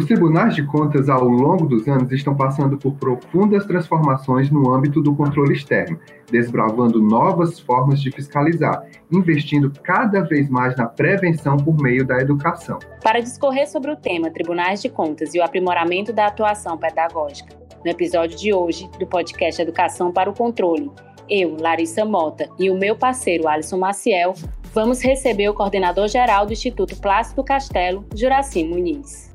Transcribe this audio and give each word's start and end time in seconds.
Os 0.00 0.06
tribunais 0.06 0.54
de 0.54 0.62
contas, 0.62 1.10
ao 1.10 1.24
longo 1.24 1.66
dos 1.66 1.86
anos, 1.86 2.10
estão 2.10 2.34
passando 2.34 2.78
por 2.78 2.94
profundas 2.94 3.66
transformações 3.66 4.50
no 4.50 4.72
âmbito 4.72 5.02
do 5.02 5.14
controle 5.14 5.52
externo, 5.52 6.00
desbravando 6.32 7.02
novas 7.02 7.60
formas 7.60 8.00
de 8.00 8.10
fiscalizar, 8.10 8.82
investindo 9.12 9.70
cada 9.82 10.22
vez 10.22 10.48
mais 10.48 10.74
na 10.74 10.86
prevenção 10.86 11.58
por 11.58 11.76
meio 11.76 12.02
da 12.02 12.18
educação. 12.18 12.78
Para 13.02 13.20
discorrer 13.20 13.68
sobre 13.68 13.90
o 13.90 13.96
tema 13.96 14.30
Tribunais 14.30 14.80
de 14.80 14.88
Contas 14.88 15.34
e 15.34 15.38
o 15.38 15.44
aprimoramento 15.44 16.14
da 16.14 16.28
atuação 16.28 16.78
pedagógica, 16.78 17.54
no 17.84 17.90
episódio 17.90 18.38
de 18.38 18.54
hoje 18.54 18.88
do 18.98 19.06
podcast 19.06 19.60
Educação 19.60 20.10
para 20.10 20.30
o 20.30 20.34
Controle, 20.34 20.90
eu, 21.28 21.58
Larissa 21.60 22.06
Mota, 22.06 22.48
e 22.58 22.70
o 22.70 22.74
meu 22.74 22.96
parceiro 22.96 23.46
Alisson 23.46 23.76
Maciel 23.76 24.32
vamos 24.72 25.02
receber 25.02 25.50
o 25.50 25.54
coordenador 25.54 26.08
geral 26.08 26.46
do 26.46 26.54
Instituto 26.54 26.96
Plácido 26.96 27.44
Castelo, 27.44 28.06
Juraci 28.14 28.64
Muniz. 28.64 29.29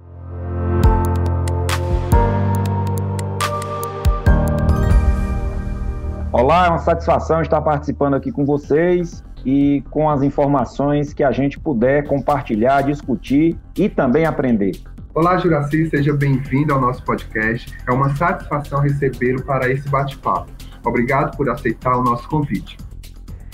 Olá, 6.38 6.66
é 6.66 6.70
uma 6.70 6.80
satisfação 6.80 7.42
estar 7.42 7.62
participando 7.62 8.16
aqui 8.16 8.30
com 8.30 8.44
vocês 8.44 9.24
e 9.46 9.82
com 9.90 10.10
as 10.10 10.22
informações 10.22 11.14
que 11.14 11.24
a 11.24 11.32
gente 11.32 11.58
puder 11.58 12.06
compartilhar, 12.10 12.82
discutir 12.82 13.58
e 13.78 13.88
também 13.88 14.26
aprender. 14.26 14.74
Olá, 15.14 15.38
Juraci, 15.38 15.90
seja 15.90 16.12
bem-vindo 16.12 16.74
ao 16.74 16.82
nosso 16.82 17.02
podcast. 17.06 17.74
É 17.88 17.92
uma 17.94 18.14
satisfação 18.18 18.82
recebê-lo 18.82 19.44
para 19.44 19.72
esse 19.72 19.88
bate-papo. 19.88 20.52
Obrigado 20.86 21.38
por 21.38 21.50
aceitar 21.50 21.98
o 21.98 22.04
nosso 22.04 22.28
convite. 22.28 22.78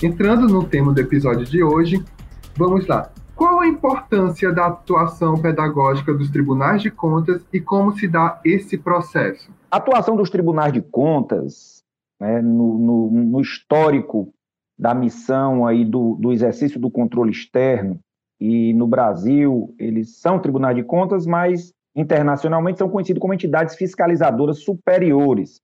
Entrando 0.02 0.48
no 0.48 0.64
tema 0.64 0.92
do 0.92 1.00
episódio 1.00 1.46
de 1.46 1.62
hoje, 1.62 2.04
vamos 2.56 2.84
lá. 2.88 3.12
Qual 3.36 3.60
a 3.60 3.68
importância 3.68 4.52
da 4.52 4.66
atuação 4.66 5.34
pedagógica 5.34 6.12
dos 6.12 6.30
tribunais 6.30 6.82
de 6.82 6.90
contas 6.90 7.46
e 7.52 7.60
como 7.60 7.96
se 7.96 8.08
dá 8.08 8.40
esse 8.44 8.76
processo? 8.76 9.52
A 9.70 9.76
atuação 9.76 10.16
dos 10.16 10.30
tribunais 10.30 10.72
de 10.72 10.80
contas 10.80 11.81
né, 12.22 12.40
no, 12.40 12.78
no, 12.78 13.10
no, 13.10 13.40
histórico 13.40 14.32
da 14.78 14.94
missão 14.94 15.66
aí 15.66 15.84
do, 15.84 16.14
do 16.14 16.32
exercício 16.32 16.78
do 16.78 16.88
controle 16.88 17.32
externo, 17.32 17.98
e 18.40 18.72
no 18.74 18.86
Brasil 18.86 19.74
eles 19.76 20.20
são 20.20 20.38
tribunais 20.38 20.76
de 20.76 20.84
contas, 20.84 21.26
mas 21.26 21.72
internacionalmente 21.96 22.78
são 22.78 22.88
conhecidos 22.88 23.20
como 23.20 23.34
entidades 23.34 23.74
fiscalizadoras 23.74 24.62
superiores. 24.62 25.60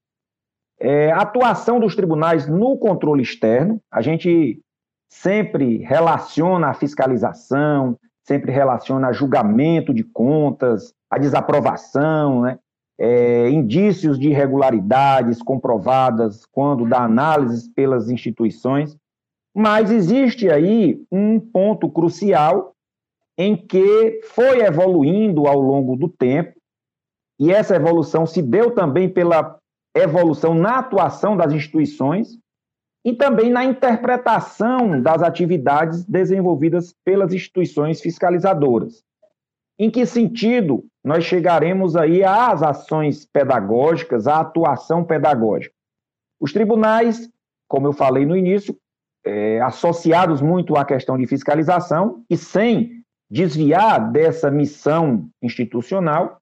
É, 0.81 1.12
a 1.12 1.19
atuação 1.19 1.79
dos 1.79 1.95
tribunais 1.95 2.48
no 2.48 2.77
controle 2.77 3.23
externo, 3.23 3.81
a 3.89 4.03
gente 4.03 4.61
sempre 5.09 5.79
relaciona 5.79 6.70
a 6.70 6.75
fiscalização, 6.75 7.97
sempre 8.27 8.51
relaciona 8.51 9.09
a 9.09 9.12
julgamento 9.12 9.95
de 9.95 10.03
contas, 10.03 10.92
a 11.09 11.19
desaprovação, 11.19 12.42
né? 12.42 12.59
É, 12.99 13.49
indícios 13.49 14.19
de 14.19 14.29
irregularidades 14.29 15.41
comprovadas 15.41 16.45
quando 16.47 16.89
da 16.89 17.03
análise 17.03 17.71
pelas 17.71 18.11
instituições, 18.11 18.97
mas 19.55 19.91
existe 19.91 20.51
aí 20.51 21.01
um 21.11 21.39
ponto 21.39 21.89
crucial 21.89 22.75
em 23.37 23.57
que 23.57 24.21
foi 24.25 24.61
evoluindo 24.61 25.47
ao 25.47 25.61
longo 25.61 25.97
do 25.97 26.09
tempo, 26.09 26.59
e 27.39 27.53
essa 27.53 27.77
evolução 27.77 28.27
se 28.27 28.43
deu 28.43 28.73
também 28.73 29.09
pela 29.09 29.57
evolução 29.95 30.55
na 30.55 30.79
atuação 30.79 31.37
das 31.37 31.53
instituições 31.53 32.37
e 33.05 33.15
também 33.15 33.49
na 33.49 33.65
interpretação 33.65 35.01
das 35.01 35.23
atividades 35.23 36.05
desenvolvidas 36.05 36.93
pelas 37.05 37.33
instituições 37.33 38.01
fiscalizadoras. 38.01 39.05
Em 39.79 39.91
que 39.91 40.05
sentido 40.05 40.84
nós 41.05 41.25
chegaremos 41.25 41.95
aí 41.95 42.25
às 42.25 42.62
ações 42.62 43.25
pedagógicas, 43.25 44.27
à 44.27 44.41
atuação 44.41 45.05
pedagógica? 45.05 45.75
Os 46.41 46.53
tribunais, 46.53 47.31
como 47.69 47.86
eu 47.86 47.92
falei 47.92 48.27
no 48.27 48.36
início, 48.36 48.77
é, 49.25 49.61
associados 49.61 50.41
muito 50.41 50.77
à 50.77 50.85
questão 50.85 51.17
de 51.17 51.27
fiscalização 51.27 52.25
e 52.29 52.36
sem 52.36 53.05
desviar 53.30 54.11
dessa 54.11 54.51
missão 54.51 55.29
institucional, 55.42 56.41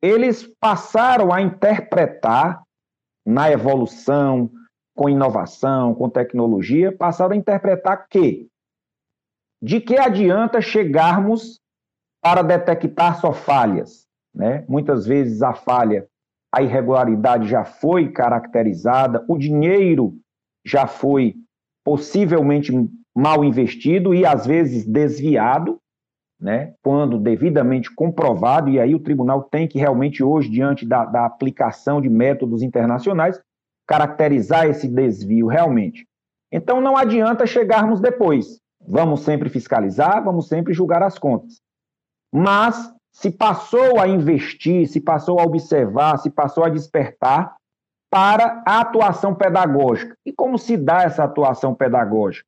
eles 0.00 0.48
passaram 0.60 1.32
a 1.32 1.40
interpretar 1.40 2.62
na 3.26 3.50
evolução, 3.50 4.50
com 4.94 5.08
inovação, 5.08 5.94
com 5.94 6.08
tecnologia, 6.08 6.92
passaram 6.92 7.32
a 7.32 7.36
interpretar 7.36 8.06
que 8.08 8.48
de 9.62 9.80
que 9.80 9.96
adianta 9.96 10.60
chegarmos 10.60 11.61
para 12.22 12.42
detectar 12.42 13.20
só 13.20 13.32
falhas. 13.32 14.06
Né? 14.32 14.64
Muitas 14.68 15.04
vezes 15.04 15.42
a 15.42 15.52
falha, 15.52 16.06
a 16.54 16.62
irregularidade 16.62 17.48
já 17.48 17.64
foi 17.64 18.10
caracterizada, 18.10 19.24
o 19.28 19.36
dinheiro 19.36 20.14
já 20.64 20.86
foi 20.86 21.34
possivelmente 21.84 22.72
mal 23.14 23.44
investido 23.44 24.14
e 24.14 24.24
às 24.24 24.46
vezes 24.46 24.86
desviado, 24.86 25.78
né? 26.40 26.74
quando 26.82 27.18
devidamente 27.18 27.92
comprovado, 27.92 28.70
e 28.70 28.78
aí 28.78 28.94
o 28.94 29.00
tribunal 29.00 29.42
tem 29.42 29.66
que 29.66 29.78
realmente 29.78 30.22
hoje, 30.22 30.48
diante 30.48 30.86
da, 30.86 31.04
da 31.04 31.26
aplicação 31.26 32.00
de 32.00 32.08
métodos 32.08 32.62
internacionais, 32.62 33.40
caracterizar 33.86 34.66
esse 34.66 34.88
desvio 34.88 35.48
realmente. 35.48 36.06
Então 36.50 36.80
não 36.80 36.96
adianta 36.96 37.46
chegarmos 37.46 38.00
depois. 38.00 38.60
Vamos 38.86 39.20
sempre 39.20 39.48
fiscalizar, 39.48 40.22
vamos 40.24 40.48
sempre 40.48 40.72
julgar 40.72 41.02
as 41.02 41.18
contas 41.18 41.60
mas 42.32 42.92
se 43.12 43.30
passou 43.30 44.00
a 44.00 44.08
investir, 44.08 44.88
se 44.88 45.00
passou 45.00 45.38
a 45.38 45.44
observar, 45.44 46.18
se 46.18 46.30
passou 46.30 46.64
a 46.64 46.70
despertar 46.70 47.56
para 48.10 48.62
a 48.66 48.80
atuação 48.80 49.34
pedagógica. 49.34 50.16
E 50.24 50.32
como 50.32 50.58
se 50.58 50.76
dá 50.76 51.02
essa 51.02 51.24
atuação 51.24 51.74
pedagógica? 51.74 52.46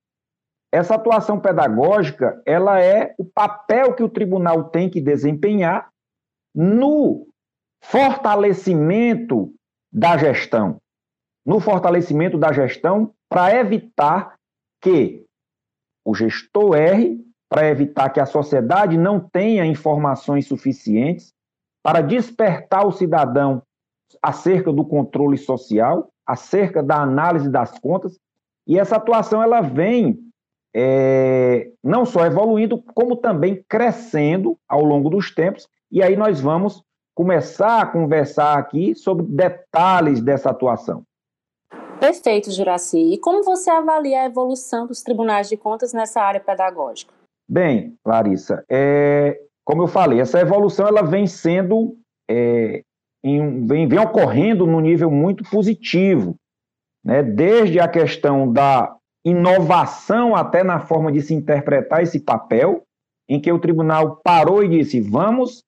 Essa 0.72 0.94
atuação 0.94 1.38
pedagógica, 1.38 2.42
ela 2.44 2.80
é 2.80 3.14
o 3.18 3.24
papel 3.24 3.94
que 3.94 4.02
o 4.02 4.08
tribunal 4.08 4.64
tem 4.64 4.90
que 4.90 5.00
desempenhar 5.00 5.88
no 6.54 7.28
fortalecimento 7.82 9.54
da 9.92 10.16
gestão, 10.16 10.78
no 11.46 11.60
fortalecimento 11.60 12.38
da 12.38 12.52
gestão 12.52 13.14
para 13.28 13.54
evitar 13.54 14.34
que 14.80 15.24
o 16.04 16.14
gestor 16.14 16.76
erre 16.76 17.24
para 17.54 17.68
evitar 17.68 18.10
que 18.10 18.18
a 18.18 18.26
sociedade 18.26 18.98
não 18.98 19.20
tenha 19.20 19.64
informações 19.64 20.44
suficientes 20.44 21.32
para 21.84 22.00
despertar 22.00 22.84
o 22.84 22.90
cidadão 22.90 23.62
acerca 24.20 24.72
do 24.72 24.84
controle 24.84 25.38
social, 25.38 26.10
acerca 26.26 26.82
da 26.82 27.00
análise 27.00 27.48
das 27.48 27.78
contas, 27.78 28.18
e 28.66 28.76
essa 28.76 28.96
atuação 28.96 29.40
ela 29.40 29.60
vem 29.60 30.18
é, 30.74 31.70
não 31.80 32.04
só 32.04 32.26
evoluindo, 32.26 32.82
como 32.92 33.14
também 33.14 33.64
crescendo 33.68 34.58
ao 34.68 34.82
longo 34.82 35.08
dos 35.08 35.32
tempos, 35.32 35.68
e 35.92 36.02
aí 36.02 36.16
nós 36.16 36.40
vamos 36.40 36.82
começar 37.14 37.82
a 37.82 37.86
conversar 37.86 38.58
aqui 38.58 38.96
sobre 38.96 39.26
detalhes 39.26 40.20
dessa 40.20 40.50
atuação. 40.50 41.04
Perfeito, 42.00 42.50
Juraci. 42.50 43.12
E 43.12 43.18
como 43.18 43.44
você 43.44 43.70
avalia 43.70 44.22
a 44.22 44.26
evolução 44.26 44.88
dos 44.88 45.02
tribunais 45.02 45.48
de 45.48 45.56
contas 45.56 45.92
nessa 45.92 46.20
área 46.20 46.40
pedagógica? 46.40 47.14
Bem, 47.48 47.96
Larissa, 48.04 48.64
é, 48.70 49.38
como 49.64 49.82
eu 49.82 49.86
falei, 49.86 50.20
essa 50.20 50.40
evolução 50.40 50.86
ela 50.86 51.02
vem 51.02 51.26
sendo, 51.26 51.96
é, 52.28 52.82
em, 53.22 53.66
vem, 53.66 53.86
vem 53.86 53.98
ocorrendo 53.98 54.66
num 54.66 54.80
nível 54.80 55.10
muito 55.10 55.44
positivo, 55.50 56.36
né? 57.04 57.22
desde 57.22 57.78
a 57.80 57.88
questão 57.88 58.50
da 58.50 58.96
inovação 59.24 60.34
até 60.34 60.62
na 60.62 60.80
forma 60.80 61.10
de 61.10 61.20
se 61.20 61.34
interpretar 61.34 62.02
esse 62.02 62.20
papel, 62.20 62.82
em 63.28 63.40
que 63.40 63.50
o 63.50 63.58
tribunal 63.58 64.20
parou 64.22 64.62
e 64.62 64.68
disse: 64.68 65.00
vamos 65.00 65.62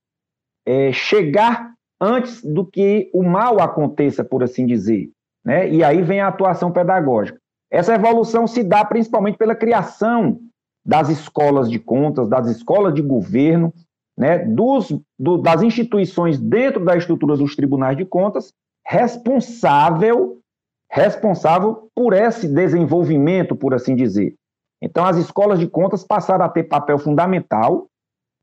é, 0.66 0.92
chegar 0.92 1.74
antes 2.00 2.42
do 2.42 2.64
que 2.66 3.10
o 3.14 3.22
mal 3.22 3.60
aconteça, 3.60 4.22
por 4.22 4.42
assim 4.42 4.66
dizer. 4.66 5.10
Né? 5.44 5.70
E 5.70 5.84
aí 5.84 6.02
vem 6.02 6.20
a 6.20 6.28
atuação 6.28 6.70
pedagógica. 6.70 7.38
Essa 7.70 7.94
evolução 7.94 8.46
se 8.46 8.62
dá 8.62 8.84
principalmente 8.84 9.38
pela 9.38 9.54
criação 9.54 10.38
das 10.86 11.08
escolas 11.08 11.68
de 11.68 11.80
contas, 11.80 12.28
das 12.28 12.46
escolas 12.46 12.94
de 12.94 13.02
governo, 13.02 13.74
né, 14.16 14.38
dos, 14.38 14.96
do, 15.18 15.36
das 15.36 15.60
instituições 15.62 16.38
dentro 16.38 16.84
da 16.84 16.96
estrutura 16.96 17.36
dos 17.36 17.56
tribunais 17.56 17.96
de 17.96 18.04
contas, 18.04 18.52
responsável, 18.86 20.38
responsável 20.90 21.90
por 21.94 22.12
esse 22.12 22.46
desenvolvimento, 22.46 23.56
por 23.56 23.74
assim 23.74 23.96
dizer. 23.96 24.34
Então, 24.80 25.04
as 25.04 25.16
escolas 25.16 25.58
de 25.58 25.66
contas 25.66 26.04
passaram 26.04 26.44
a 26.44 26.48
ter 26.48 26.64
papel 26.64 26.98
fundamental, 26.98 27.88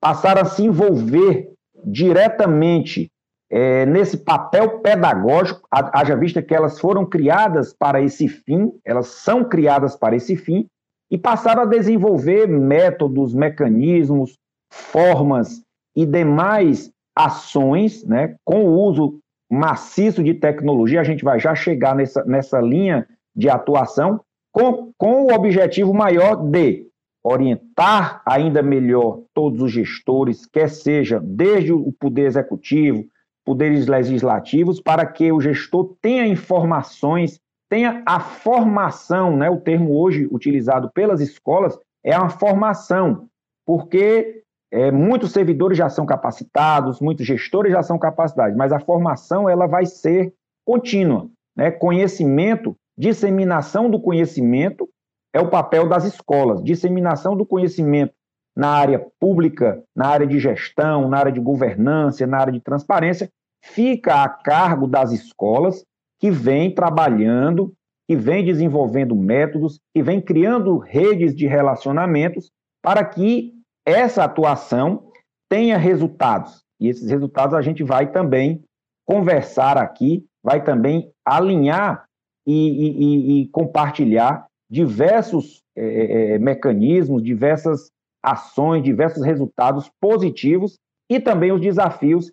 passaram 0.01 0.41
a 0.41 0.45
se 0.45 0.63
envolver 0.63 1.49
diretamente 1.85 3.09
é, 3.49 3.85
nesse 3.85 4.17
papel 4.17 4.79
pedagógico, 4.79 5.65
haja 5.71 6.15
vista 6.15 6.41
que 6.41 6.53
elas 6.53 6.79
foram 6.79 7.05
criadas 7.05 7.73
para 7.73 8.01
esse 8.01 8.27
fim, 8.27 8.71
elas 8.83 9.07
são 9.07 9.45
criadas 9.45 9.95
para 9.95 10.15
esse 10.15 10.35
fim, 10.35 10.67
e 11.13 11.17
passaram 11.17 11.61
a 11.61 11.65
desenvolver 11.65 12.47
métodos, 12.47 13.35
mecanismos, 13.35 14.35
formas 14.71 15.61
e 15.95 16.07
demais 16.07 16.91
ações, 17.15 18.03
né, 18.03 18.35
com 18.43 18.65
o 18.65 18.79
uso 18.81 19.19
maciço 19.47 20.23
de 20.23 20.33
tecnologia, 20.33 20.99
a 20.99 21.03
gente 21.03 21.23
vai 21.23 21.39
já 21.39 21.53
chegar 21.53 21.95
nessa, 21.95 22.25
nessa 22.25 22.59
linha 22.59 23.07
de 23.35 23.47
atuação, 23.47 24.21
com, 24.51 24.91
com 24.97 25.27
o 25.27 25.33
objetivo 25.35 25.93
maior 25.93 26.35
de 26.35 26.87
orientar 27.23 28.23
ainda 28.25 28.63
melhor 28.63 29.21
todos 29.35 29.61
os 29.61 29.71
gestores, 29.71 30.47
quer 30.47 30.67
seja 30.67 31.19
desde 31.23 31.71
o 31.71 31.91
poder 31.91 32.25
executivo, 32.25 33.05
poderes 33.45 33.85
legislativos, 33.85 34.81
para 34.81 35.05
que 35.05 35.31
o 35.31 35.39
gestor 35.39 35.95
tenha 36.01 36.25
informações, 36.25 37.39
tenha 37.73 38.03
a 38.05 38.19
formação, 38.19 39.35
né? 39.35 39.49
O 39.49 39.59
termo 39.59 39.99
hoje 39.99 40.29
utilizado 40.31 40.91
pelas 40.91 41.19
escolas 41.19 41.75
é 42.03 42.13
a 42.13 42.29
formação, 42.29 43.27
porque 43.65 44.43
é, 44.71 44.91
muitos 44.91 45.31
servidores 45.31 45.75
já 45.75 45.89
são 45.89 46.05
capacitados, 46.05 47.01
muitos 47.01 47.25
gestores 47.25 47.71
já 47.71 47.81
são 47.81 47.97
capacitados, 47.97 48.55
mas 48.55 48.71
a 48.71 48.79
formação 48.79 49.49
ela 49.49 49.65
vai 49.65 49.87
ser 49.87 50.31
contínua, 50.63 51.27
né? 51.57 51.71
Conhecimento, 51.71 52.75
disseminação 52.95 53.89
do 53.89 53.99
conhecimento 53.99 54.87
é 55.33 55.39
o 55.41 55.49
papel 55.49 55.89
das 55.89 56.05
escolas, 56.05 56.63
disseminação 56.63 57.35
do 57.35 57.43
conhecimento 57.43 58.13
na 58.55 58.69
área 58.69 59.03
pública, 59.19 59.83
na 59.95 60.09
área 60.09 60.27
de 60.27 60.39
gestão, 60.39 61.09
na 61.09 61.17
área 61.17 61.31
de 61.31 61.39
governança, 61.39 62.27
na 62.27 62.37
área 62.37 62.53
de 62.53 62.59
transparência, 62.59 63.31
fica 63.63 64.23
a 64.23 64.29
cargo 64.29 64.85
das 64.85 65.11
escolas 65.11 65.83
que 66.23 66.31
vêm 66.31 66.73
trabalhando, 66.73 67.73
que 68.07 68.15
vêm 68.15 68.45
desenvolvendo 68.45 69.13
métodos, 69.13 69.81
que 69.93 70.01
vêm 70.01 70.21
criando 70.21 70.77
redes 70.77 71.35
de 71.35 71.45
relacionamentos 71.45 72.49
para 72.81 73.03
que 73.03 73.51
essa 73.85 74.23
atuação 74.23 75.11
tenha 75.49 75.77
resultados. 75.77 76.63
E 76.79 76.87
esses 76.87 77.09
resultados 77.09 77.53
a 77.53 77.61
gente 77.61 77.83
vai 77.83 78.09
também 78.09 78.63
conversar 79.05 79.77
aqui, 79.77 80.25
vai 80.41 80.63
também 80.63 81.11
alinhar 81.25 82.05
e, 82.47 82.53
e, 82.53 83.41
e 83.41 83.47
compartilhar 83.49 84.45
diversos 84.71 85.61
é, 85.75 86.39
mecanismos, 86.39 87.21
diversas 87.21 87.89
ações, 88.23 88.81
diversos 88.81 89.25
resultados 89.25 89.91
positivos 89.99 90.79
e 91.11 91.19
também 91.19 91.51
os 91.51 91.59
desafios 91.59 92.31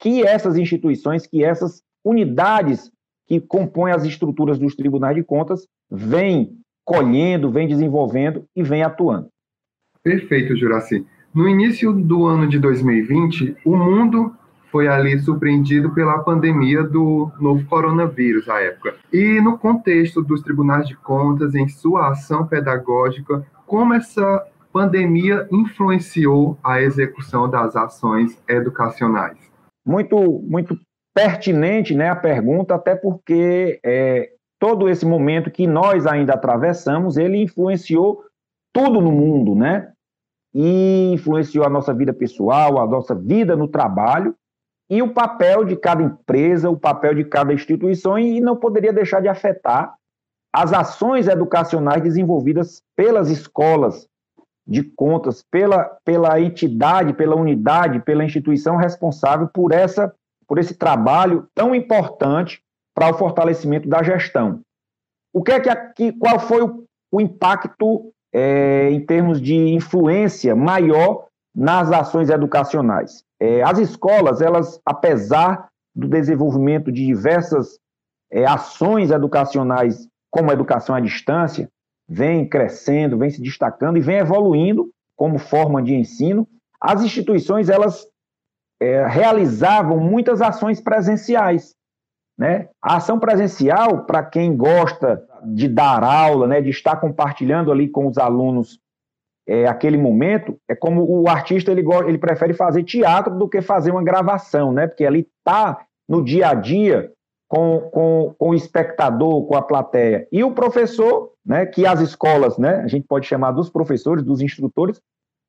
que 0.00 0.26
essas 0.26 0.56
instituições, 0.56 1.28
que 1.28 1.44
essas 1.44 1.80
unidades 2.04 2.90
que 3.30 3.40
compõem 3.40 3.92
as 3.92 4.04
estruturas 4.04 4.58
dos 4.58 4.74
tribunais 4.74 5.14
de 5.14 5.22
contas 5.22 5.64
vêm 5.88 6.50
colhendo, 6.84 7.48
vêm 7.48 7.68
desenvolvendo 7.68 8.44
e 8.56 8.62
vêm 8.64 8.82
atuando. 8.82 9.28
Perfeito, 10.02 10.56
Juraci. 10.56 11.06
No 11.32 11.48
início 11.48 11.92
do 11.92 12.26
ano 12.26 12.48
de 12.48 12.58
2020, 12.58 13.58
o 13.64 13.76
mundo 13.76 14.34
foi 14.72 14.88
ali 14.88 15.16
surpreendido 15.20 15.94
pela 15.94 16.18
pandemia 16.18 16.82
do 16.82 17.30
novo 17.40 17.64
coronavírus 17.66 18.48
à 18.48 18.60
época. 18.60 18.96
E 19.12 19.40
no 19.40 19.56
contexto 19.56 20.22
dos 20.22 20.42
tribunais 20.42 20.88
de 20.88 20.96
contas, 20.96 21.54
em 21.54 21.68
sua 21.68 22.08
ação 22.08 22.48
pedagógica, 22.48 23.46
como 23.64 23.94
essa 23.94 24.44
pandemia 24.72 25.46
influenciou 25.52 26.58
a 26.64 26.82
execução 26.82 27.48
das 27.48 27.76
ações 27.76 28.36
educacionais? 28.48 29.38
Muito, 29.86 30.16
muito 30.48 30.76
pertinente 31.14 31.94
né, 31.94 32.08
a 32.08 32.16
pergunta, 32.16 32.74
até 32.74 32.94
porque 32.94 33.80
é, 33.84 34.30
todo 34.58 34.88
esse 34.88 35.04
momento 35.04 35.50
que 35.50 35.66
nós 35.66 36.06
ainda 36.06 36.34
atravessamos, 36.34 37.16
ele 37.16 37.42
influenciou 37.42 38.22
tudo 38.72 39.00
no 39.00 39.10
mundo, 39.10 39.54
né? 39.54 39.92
E 40.54 41.12
influenciou 41.12 41.64
a 41.64 41.70
nossa 41.70 41.94
vida 41.94 42.12
pessoal, 42.12 42.78
a 42.80 42.86
nossa 42.86 43.14
vida 43.14 43.56
no 43.56 43.68
trabalho, 43.68 44.34
e 44.88 45.00
o 45.02 45.12
papel 45.14 45.64
de 45.64 45.76
cada 45.76 46.02
empresa, 46.02 46.68
o 46.68 46.76
papel 46.76 47.14
de 47.14 47.24
cada 47.24 47.54
instituição, 47.54 48.18
e 48.18 48.40
não 48.40 48.56
poderia 48.56 48.92
deixar 48.92 49.20
de 49.20 49.28
afetar 49.28 49.94
as 50.52 50.72
ações 50.72 51.28
educacionais 51.28 52.02
desenvolvidas 52.02 52.82
pelas 52.96 53.30
escolas 53.30 54.08
de 54.66 54.82
contas, 54.82 55.44
pela, 55.48 55.84
pela 56.04 56.40
entidade, 56.40 57.12
pela 57.14 57.36
unidade, 57.36 58.00
pela 58.00 58.24
instituição 58.24 58.76
responsável 58.76 59.48
por, 59.48 59.72
essa, 59.72 60.12
por 60.50 60.58
esse 60.58 60.74
trabalho 60.74 61.46
tão 61.54 61.72
importante 61.72 62.60
para 62.92 63.08
o 63.08 63.16
fortalecimento 63.16 63.88
da 63.88 64.02
gestão. 64.02 64.62
O 65.32 65.44
que 65.44 65.52
é 65.52 65.76
que, 65.94 66.12
qual 66.14 66.40
foi 66.40 66.60
o, 66.60 66.84
o 67.12 67.20
impacto 67.20 68.12
é, 68.34 68.90
em 68.90 69.00
termos 69.06 69.40
de 69.40 69.54
influência 69.54 70.56
maior 70.56 71.28
nas 71.54 71.92
ações 71.92 72.30
educacionais? 72.30 73.22
É, 73.38 73.62
as 73.62 73.78
escolas, 73.78 74.40
elas, 74.40 74.80
apesar 74.84 75.68
do 75.94 76.08
desenvolvimento 76.08 76.90
de 76.90 77.06
diversas 77.06 77.78
é, 78.28 78.44
ações 78.44 79.12
educacionais, 79.12 80.08
como 80.32 80.50
a 80.50 80.54
educação 80.54 80.96
à 80.96 81.00
distância, 81.00 81.70
vem 82.08 82.48
crescendo, 82.48 83.18
vem 83.18 83.30
se 83.30 83.40
destacando 83.40 83.98
e 83.98 84.00
vem 84.00 84.16
evoluindo 84.16 84.90
como 85.14 85.38
forma 85.38 85.80
de 85.80 85.94
ensino. 85.94 86.44
As 86.80 87.04
instituições, 87.04 87.68
elas 87.68 88.09
é, 88.80 89.06
realizavam 89.06 89.98
muitas 89.98 90.40
ações 90.40 90.80
presenciais. 90.80 91.74
Né? 92.38 92.68
A 92.82 92.96
ação 92.96 93.18
presencial, 93.18 94.06
para 94.06 94.22
quem 94.22 94.56
gosta 94.56 95.22
de 95.44 95.68
dar 95.68 96.02
aula, 96.02 96.46
né, 96.46 96.60
de 96.60 96.70
estar 96.70 96.96
compartilhando 96.96 97.70
ali 97.70 97.88
com 97.88 98.06
os 98.06 98.16
alunos 98.16 98.80
é, 99.46 99.66
aquele 99.66 99.98
momento, 99.98 100.56
é 100.68 100.74
como 100.74 101.04
o 101.04 101.28
artista 101.28 101.70
ele, 101.70 101.84
ele 102.06 102.18
prefere 102.18 102.54
fazer 102.54 102.84
teatro 102.84 103.36
do 103.36 103.48
que 103.48 103.60
fazer 103.60 103.90
uma 103.90 104.02
gravação, 104.02 104.72
né? 104.72 104.86
Porque 104.86 105.04
ali 105.04 105.26
está 105.38 105.84
no 106.08 106.22
dia 106.22 106.50
a 106.50 106.54
dia 106.54 107.12
com, 107.48 107.80
com, 107.90 108.34
com 108.38 108.50
o 108.50 108.54
espectador, 108.54 109.44
com 109.46 109.56
a 109.56 109.62
plateia. 109.62 110.28
E 110.30 110.44
o 110.44 110.52
professor, 110.52 111.32
né, 111.44 111.66
que 111.66 111.84
as 111.84 112.00
escolas, 112.00 112.58
né, 112.58 112.76
a 112.76 112.86
gente 112.86 113.06
pode 113.08 113.26
chamar 113.26 113.50
dos 113.50 113.68
professores, 113.68 114.22
dos 114.22 114.40
instrutores, 114.40 115.00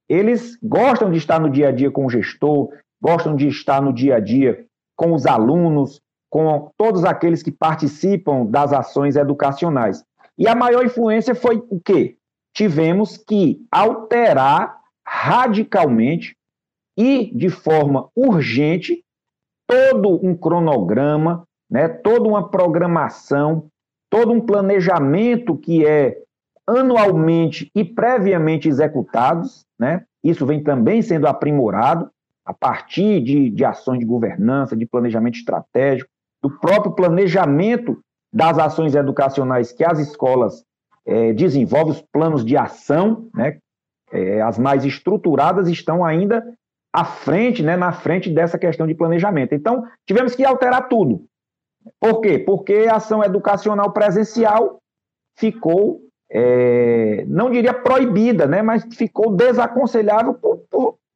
eles 0.09 0.57
gostam 0.63 1.11
de 1.11 1.17
estar 1.17 1.39
no 1.39 1.49
dia 1.49 1.69
a 1.69 1.71
dia 1.71 1.91
com 1.91 2.05
o 2.05 2.09
gestor, 2.09 2.69
gostam 3.01 3.35
de 3.35 3.47
estar 3.47 3.81
no 3.81 3.91
dia 3.91 4.15
a 4.15 4.19
dia 4.19 4.65
com 4.95 5.13
os 5.13 5.25
alunos, 5.25 5.99
com 6.29 6.71
todos 6.77 7.03
aqueles 7.03 7.41
que 7.41 7.51
participam 7.51 8.45
das 8.45 8.71
ações 8.71 9.15
educacionais. 9.15 10.03
E 10.37 10.47
a 10.47 10.55
maior 10.55 10.85
influência 10.85 11.35
foi 11.35 11.63
o 11.69 11.79
quê? 11.79 12.17
tivemos 12.53 13.17
que 13.17 13.65
alterar 13.71 14.79
radicalmente 15.05 16.35
e 16.97 17.31
de 17.35 17.49
forma 17.49 18.09
urgente 18.15 19.03
todo 19.67 20.19
um 20.25 20.35
cronograma, 20.35 21.43
né, 21.69 21.87
toda 21.87 22.27
uma 22.27 22.49
programação, 22.49 23.67
todo 24.09 24.31
um 24.31 24.41
planejamento 24.41 25.57
que 25.57 25.85
é 25.85 26.21
anualmente 26.67 27.71
e 27.73 27.83
previamente 27.83 28.67
executados, 28.67 29.65
né? 29.79 30.05
Isso 30.23 30.45
vem 30.45 30.61
também 30.61 31.01
sendo 31.01 31.25
aprimorado 31.25 32.11
a 32.51 32.53
partir 32.53 33.21
de, 33.21 33.49
de 33.49 33.63
ações 33.63 33.99
de 33.99 34.05
governança, 34.05 34.75
de 34.75 34.85
planejamento 34.85 35.37
estratégico, 35.37 36.09
do 36.43 36.49
próprio 36.59 36.91
planejamento 36.91 37.99
das 38.33 38.57
ações 38.59 38.93
educacionais 38.93 39.71
que 39.71 39.85
as 39.85 39.99
escolas 39.99 40.63
é, 41.05 41.31
desenvolve 41.31 41.91
os 41.91 42.01
planos 42.01 42.45
de 42.45 42.57
ação, 42.57 43.29
né? 43.33 43.57
É, 44.11 44.41
as 44.41 44.59
mais 44.59 44.83
estruturadas 44.83 45.69
estão 45.69 46.03
ainda 46.03 46.43
à 46.93 47.05
frente, 47.05 47.63
né, 47.63 47.77
na 47.77 47.93
frente 47.93 48.29
dessa 48.29 48.59
questão 48.59 48.85
de 48.85 48.93
planejamento. 48.93 49.55
Então, 49.55 49.85
tivemos 50.05 50.35
que 50.35 50.43
alterar 50.43 50.89
tudo. 50.89 51.23
Por 51.97 52.19
quê? 52.19 52.37
Porque 52.37 52.87
a 52.89 52.97
ação 52.97 53.23
educacional 53.23 53.93
presencial 53.93 54.79
ficou, 55.37 56.01
é, 56.29 57.23
não 57.25 57.49
diria 57.49 57.73
proibida, 57.73 58.45
né, 58.45 58.61
mas 58.61 58.83
ficou 58.93 59.33
desaconselhável 59.33 60.33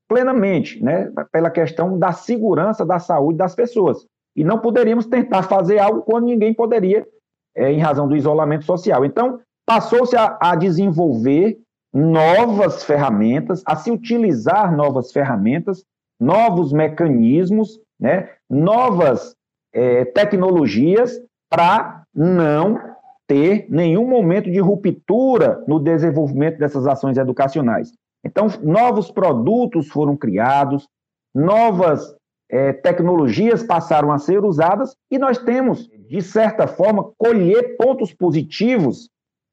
plenamente, 0.07 0.83
né, 0.83 1.11
pela 1.31 1.49
questão 1.49 1.97
da 1.97 2.11
segurança 2.11 2.85
da 2.85 2.99
saúde 2.99 3.37
das 3.37 3.55
pessoas. 3.55 4.05
E 4.35 4.43
não 4.43 4.59
poderíamos 4.59 5.05
tentar 5.05 5.43
fazer 5.43 5.79
algo 5.79 6.01
quando 6.01 6.25
ninguém 6.25 6.53
poderia, 6.53 7.07
é, 7.55 7.71
em 7.71 7.79
razão 7.79 8.07
do 8.07 8.15
isolamento 8.15 8.65
social. 8.65 9.05
Então, 9.05 9.39
passou-se 9.65 10.15
a, 10.15 10.37
a 10.41 10.55
desenvolver 10.55 11.57
novas 11.93 12.83
ferramentas, 12.83 13.63
a 13.65 13.75
se 13.75 13.89
utilizar 13.89 14.75
novas 14.75 15.11
ferramentas, 15.11 15.83
novos 16.19 16.73
mecanismos, 16.73 17.79
né, 17.99 18.29
novas 18.49 19.35
é, 19.73 20.05
tecnologias 20.05 21.19
para 21.49 22.03
não 22.13 22.79
ter 23.27 23.65
nenhum 23.69 24.07
momento 24.07 24.51
de 24.51 24.59
ruptura 24.59 25.63
no 25.67 25.79
desenvolvimento 25.79 26.59
dessas 26.59 26.85
ações 26.85 27.17
educacionais. 27.17 27.91
Então, 28.25 28.47
novos 28.63 29.11
produtos 29.11 29.87
foram 29.87 30.17
criados, 30.17 30.87
novas 31.33 32.15
é, 32.49 32.73
tecnologias 32.73 33.61
passaram 33.61 34.11
a 34.11 34.17
ser 34.17 34.43
usadas 34.43 34.95
e 35.11 35.19
nós 35.19 35.37
temos, 35.37 35.87
de 35.87 36.21
certa 36.21 36.67
forma, 36.67 37.11
colher 37.17 37.77
pontos 37.77 38.11
positivos 38.11 39.09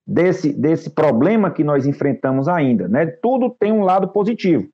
desse, 0.07 0.53
desse 0.53 0.91
problema 0.91 1.51
que 1.51 1.63
nós 1.63 1.87
enfrentamos 1.87 2.49
ainda. 2.49 2.89
Né? 2.89 3.07
Tudo 3.07 3.51
tem 3.51 3.71
um 3.73 3.83
lado 3.83 4.09
positivo. 4.09 4.67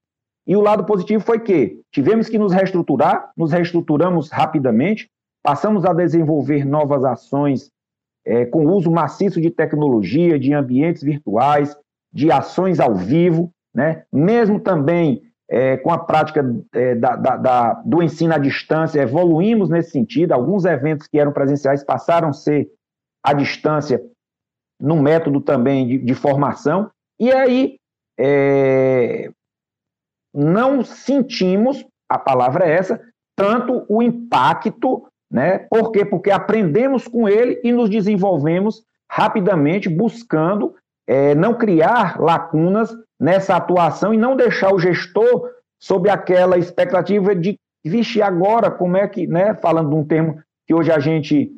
E 0.47 0.57
o 0.57 0.61
lado 0.61 0.85
positivo 0.85 1.23
foi 1.23 1.41
que 1.41 1.81
tivemos 1.93 2.29
que 2.29 2.39
nos 2.39 2.53
reestruturar, 2.53 3.33
nos 3.37 3.53
reestruturamos 3.53 4.31
rapidamente, 4.31 5.11
passamos 5.43 5.85
a 5.85 5.93
desenvolver 5.93 6.65
novas 6.65 7.05
ações 7.05 7.71
é, 8.25 8.47
com 8.47 8.67
uso 8.67 8.91
maciço 8.91 9.41
de 9.41 9.51
tecnologia, 9.51 10.39
de 10.39 10.53
ambientes 10.55 11.03
virtuais, 11.03 11.77
de 12.13 12.31
ações 12.31 12.81
ao 12.81 12.95
vivo, 12.95 13.51
né? 13.75 14.05
mesmo 14.13 14.61
também 14.61 15.23
é, 15.51 15.79
com 15.79 15.91
a 15.91 15.99
prática 15.99 16.45
é, 16.73 16.95
da, 16.95 17.17
da, 17.17 17.37
da, 17.37 17.73
do 17.85 18.03
ensino 18.03 18.35
à 18.35 18.39
distância, 18.39 19.01
evoluímos 19.01 19.71
nesse 19.71 19.91
sentido. 19.91 20.33
Alguns 20.33 20.65
eventos 20.65 21.07
que 21.07 21.19
eram 21.19 21.33
presenciais 21.33 21.83
passaram 21.83 22.29
a 22.29 22.33
ser 22.33 22.71
à 23.23 23.33
distância, 23.33 24.03
no 24.81 24.97
método 24.97 25.41
também 25.41 25.87
de, 25.87 25.99
de 25.99 26.15
formação. 26.15 26.91
E 27.19 27.33
aí, 27.33 27.79
é, 28.19 29.31
não 30.35 30.85
sentimos, 30.85 31.85
a 32.09 32.19
palavra 32.19 32.67
é 32.67 32.73
essa, 32.73 33.01
tanto 33.35 33.85
o 33.89 34.03
impacto, 34.03 35.07
né? 35.31 35.59
Por 35.59 35.91
quê? 35.93 36.05
Porque 36.05 36.31
aprendemos 36.31 37.09
com 37.09 37.29
ele 37.29 37.61
e 37.65 37.73
nos 37.73 37.89
desenvolvemos 37.89 38.83
rapidamente, 39.11 39.89
buscando 39.89 40.75
é, 41.09 41.35
não 41.35 41.55
criar 41.55 42.21
lacunas 42.21 42.95
nessa 43.19 43.57
atuação 43.57 44.13
e 44.13 44.19
não 44.19 44.37
deixar 44.37 44.73
o 44.73 44.79
gestor 44.79 45.51
sob 45.81 46.11
aquela 46.11 46.59
expectativa 46.59 47.35
de, 47.35 47.59
vixe, 47.85 48.21
agora 48.21 48.71
como 48.71 48.97
é 48.97 49.09
que, 49.09 49.27
né? 49.27 49.55
Falando 49.55 49.89
de 49.89 49.97
um 49.97 50.05
termo 50.05 50.41
que 50.67 50.75
hoje 50.75 50.93
a 50.93 50.99
gente 50.99 51.51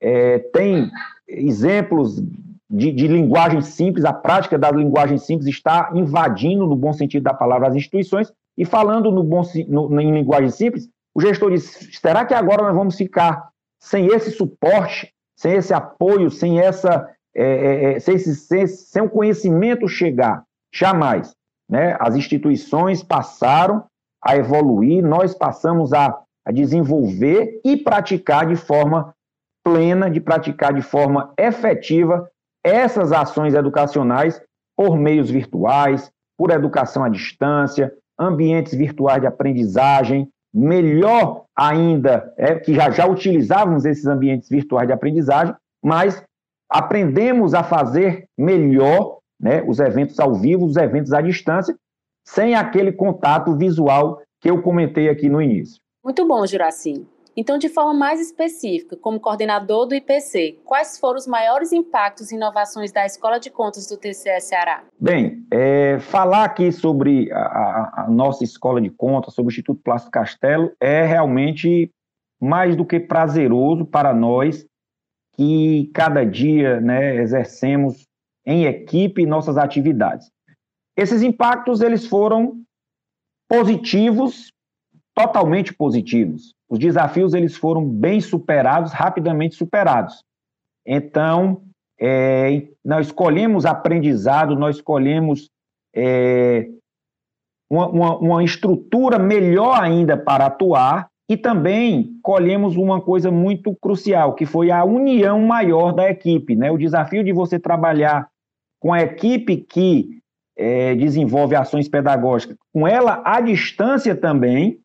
é, 0.00 0.38
tem 0.38 0.90
exemplos 1.28 2.22
de, 2.70 2.90
de, 2.90 3.06
linguagem 3.06 3.60
simples, 3.60 4.04
a 4.04 4.12
prática 4.12 4.58
da 4.58 4.70
linguagem 4.70 5.18
simples 5.18 5.48
está 5.48 5.90
invadindo, 5.94 6.66
no 6.66 6.74
bom 6.74 6.92
sentido 6.92 7.22
da 7.24 7.34
palavra, 7.34 7.68
as 7.68 7.76
instituições, 7.76 8.32
e 8.56 8.64
falando 8.64 9.12
no 9.12 9.22
bom, 9.22 9.42
no, 9.68 10.00
em 10.00 10.12
linguagem 10.12 10.50
simples, 10.50 10.88
o 11.14 11.20
gestor 11.20 11.50
diz: 11.50 11.90
será 11.92 12.24
que 12.24 12.34
agora 12.34 12.62
nós 12.62 12.74
vamos 12.74 12.96
ficar 12.96 13.50
sem 13.80 14.06
esse 14.06 14.30
suporte, 14.30 15.12
sem 15.36 15.52
esse 15.52 15.74
apoio, 15.74 16.30
sem 16.30 16.58
essa. 16.58 17.08
É, 17.36 17.44
é, 17.44 17.92
é 17.94 18.00
sem, 18.00 18.18
sem, 18.18 18.66
sem 18.66 19.02
o 19.02 19.10
conhecimento 19.10 19.88
chegar? 19.88 20.44
Jamais. 20.72 21.34
Né? 21.68 21.96
As 21.98 22.14
instituições 22.14 23.02
passaram 23.02 23.84
a 24.22 24.36
evoluir, 24.36 25.04
nós 25.04 25.34
passamos 25.34 25.92
a, 25.92 26.18
a 26.44 26.52
desenvolver 26.52 27.60
e 27.64 27.76
praticar 27.76 28.46
de 28.46 28.56
forma 28.56 29.14
plena, 29.62 30.10
de 30.10 30.20
praticar 30.20 30.72
de 30.72 30.82
forma 30.82 31.32
efetiva 31.38 32.30
essas 32.62 33.12
ações 33.12 33.54
educacionais 33.54 34.40
por 34.76 34.96
meios 34.96 35.30
virtuais, 35.30 36.10
por 36.36 36.50
educação 36.50 37.04
à 37.04 37.08
distância, 37.08 37.92
ambientes 38.18 38.74
virtuais 38.74 39.20
de 39.20 39.26
aprendizagem, 39.26 40.28
melhor 40.52 41.44
ainda, 41.56 42.32
é 42.36 42.54
que 42.54 42.74
já, 42.74 42.90
já 42.90 43.06
utilizávamos 43.06 43.84
esses 43.84 44.06
ambientes 44.06 44.48
virtuais 44.48 44.86
de 44.86 44.92
aprendizagem, 44.92 45.54
mas 45.82 46.22
aprendemos 46.68 47.54
a 47.54 47.62
fazer 47.62 48.26
melhor 48.36 49.18
né, 49.40 49.62
os 49.66 49.78
eventos 49.78 50.18
ao 50.18 50.34
vivo, 50.34 50.64
os 50.64 50.76
eventos 50.76 51.12
à 51.12 51.20
distância, 51.20 51.76
sem 52.26 52.54
aquele 52.54 52.92
contato 52.92 53.56
visual 53.56 54.20
que 54.40 54.50
eu 54.50 54.62
comentei 54.62 55.08
aqui 55.08 55.28
no 55.28 55.40
início. 55.40 55.80
Muito 56.02 56.26
bom, 56.26 56.46
Juraci. 56.46 57.06
Então, 57.36 57.58
de 57.58 57.68
forma 57.68 57.92
mais 57.92 58.20
específica, 58.20 58.96
como 58.96 59.18
coordenador 59.18 59.86
do 59.86 59.94
IPC, 59.94 60.60
quais 60.64 60.98
foram 60.98 61.18
os 61.18 61.26
maiores 61.26 61.72
impactos 61.72 62.30
e 62.30 62.36
inovações 62.36 62.92
da 62.92 63.04
Escola 63.04 63.40
de 63.40 63.50
Contas 63.50 63.88
do 63.88 63.96
TCE 63.96 64.40
Ceará? 64.40 64.84
Bem, 65.00 65.44
é, 65.50 65.98
falar 65.98 66.44
aqui 66.44 66.70
sobre 66.70 67.32
a, 67.32 68.04
a, 68.04 68.06
nossa 68.08 68.44
Escola 68.44 68.80
de 68.80 68.90
Contas, 68.90 69.34
sobre 69.34 69.50
o 69.50 69.52
Instituto 69.52 69.80
Plástico 69.82 70.12
Castelo, 70.12 70.70
é 70.80 71.04
realmente 71.04 71.90
mais 72.40 72.76
do 72.76 72.84
que 72.84 73.00
prazeroso 73.00 73.84
para 73.84 74.14
nós 74.14 74.64
que 75.36 75.90
cada 75.92 76.24
dia 76.24 76.80
né, 76.80 77.16
exercemos 77.16 78.06
em 78.46 78.64
equipe 78.64 79.26
nossas 79.26 79.56
atividades. 79.56 80.30
Esses 80.96 81.22
impactos 81.22 81.80
eles 81.80 82.06
foram 82.06 82.62
positivos, 83.48 84.52
totalmente 85.14 85.72
positivos. 85.72 86.54
Os 86.68 86.78
desafios 86.78 87.34
eles 87.34 87.56
foram 87.56 87.84
bem 87.88 88.20
superados, 88.20 88.92
rapidamente 88.92 89.56
superados. 89.56 90.22
Então, 90.86 91.62
é, 91.98 92.68
nós 92.84 93.06
escolhemos 93.06 93.64
aprendizado, 93.64 94.56
nós 94.56 94.76
escolhemos 94.76 95.50
é, 95.94 96.68
uma, 97.70 97.88
uma, 97.88 98.18
uma 98.18 98.44
estrutura 98.44 99.18
melhor 99.18 99.80
ainda 99.80 100.16
para 100.16 100.46
atuar 100.46 101.08
e 101.28 101.36
também 101.36 102.18
colhemos 102.22 102.76
uma 102.76 103.00
coisa 103.00 103.30
muito 103.30 103.74
crucial, 103.74 104.34
que 104.34 104.44
foi 104.44 104.70
a 104.70 104.84
união 104.84 105.40
maior 105.40 105.92
da 105.92 106.08
equipe. 106.08 106.54
Né? 106.54 106.70
O 106.70 106.78
desafio 106.78 107.24
de 107.24 107.32
você 107.32 107.58
trabalhar 107.58 108.28
com 108.78 108.92
a 108.92 109.00
equipe 109.00 109.56
que 109.56 110.18
é, 110.56 110.94
desenvolve 110.94 111.56
ações 111.56 111.88
pedagógicas, 111.88 112.56
com 112.72 112.86
ela 112.86 113.22
à 113.24 113.40
distância 113.40 114.14
também, 114.14 114.78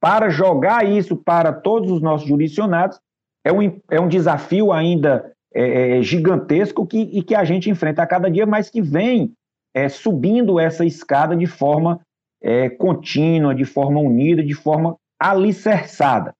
para 0.00 0.28
jogar 0.28 0.86
isso 0.86 1.16
para 1.16 1.52
todos 1.52 1.90
os 1.90 2.02
nossos 2.02 2.28
jurisdicionados, 2.28 3.00
é 3.44 3.52
um, 3.52 3.80
é 3.90 4.00
um 4.00 4.08
desafio 4.08 4.72
ainda 4.72 5.32
é, 5.54 5.98
é, 5.98 6.02
gigantesco 6.02 6.86
que, 6.86 6.98
e 6.98 7.22
que 7.22 7.34
a 7.34 7.44
gente 7.44 7.70
enfrenta 7.70 8.02
a 8.02 8.06
cada 8.06 8.30
dia, 8.30 8.44
mas 8.44 8.68
que 8.68 8.82
vem 8.82 9.32
é, 9.72 9.88
subindo 9.88 10.58
essa 10.58 10.84
escada 10.84 11.36
de 11.36 11.46
forma 11.46 12.00
é, 12.42 12.68
contínua, 12.68 13.54
de 13.54 13.64
forma 13.64 14.00
unida, 14.00 14.42
de 14.42 14.54
forma 14.54 14.96
alicerçada. 15.18 16.34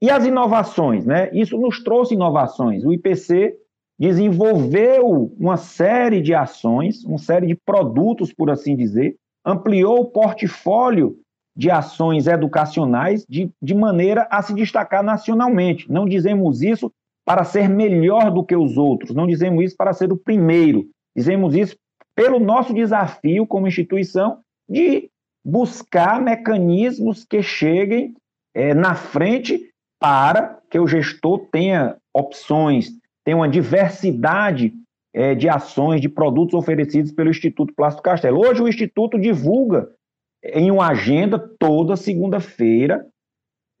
E 0.00 0.10
as 0.10 0.26
inovações, 0.26 1.06
né? 1.06 1.30
Isso 1.32 1.58
nos 1.58 1.82
trouxe 1.82 2.14
inovações. 2.14 2.84
O 2.84 2.92
IPC 2.92 3.56
desenvolveu 3.98 5.34
uma 5.38 5.56
série 5.56 6.20
de 6.20 6.34
ações, 6.34 7.02
uma 7.04 7.18
série 7.18 7.46
de 7.46 7.54
produtos, 7.54 8.32
por 8.32 8.50
assim 8.50 8.76
dizer, 8.76 9.16
ampliou 9.44 10.00
o 10.00 10.10
portfólio 10.10 11.18
de 11.56 11.70
ações 11.70 12.26
educacionais 12.26 13.24
de, 13.26 13.50
de 13.62 13.74
maneira 13.74 14.28
a 14.30 14.42
se 14.42 14.52
destacar 14.52 15.02
nacionalmente. 15.02 15.90
Não 15.90 16.04
dizemos 16.04 16.60
isso 16.60 16.92
para 17.24 17.42
ser 17.44 17.68
melhor 17.68 18.30
do 18.30 18.44
que 18.44 18.54
os 18.54 18.76
outros, 18.76 19.14
não 19.14 19.26
dizemos 19.26 19.64
isso 19.64 19.76
para 19.76 19.92
ser 19.92 20.12
o 20.12 20.16
primeiro, 20.16 20.86
dizemos 21.16 21.56
isso 21.56 21.76
pelo 22.14 22.38
nosso 22.38 22.72
desafio 22.72 23.46
como 23.46 23.66
instituição 23.66 24.38
de 24.68 25.10
buscar 25.46 26.20
mecanismos 26.20 27.24
que 27.24 27.40
cheguem 27.40 28.14
é, 28.52 28.74
na 28.74 28.96
frente 28.96 29.70
para 30.00 30.58
que 30.68 30.76
o 30.76 30.88
gestor 30.88 31.46
tenha 31.52 31.96
opções, 32.12 32.88
tenha 33.24 33.36
uma 33.36 33.48
diversidade 33.48 34.74
é, 35.14 35.36
de 35.36 35.48
ações, 35.48 36.00
de 36.00 36.08
produtos 36.08 36.54
oferecidos 36.54 37.12
pelo 37.12 37.30
Instituto 37.30 37.72
Plástico 37.76 38.02
Castelo. 38.02 38.40
Hoje 38.40 38.60
o 38.60 38.68
Instituto 38.68 39.16
divulga 39.16 39.88
em 40.42 40.68
uma 40.72 40.88
agenda 40.88 41.38
toda 41.38 41.94
segunda-feira, 41.94 43.06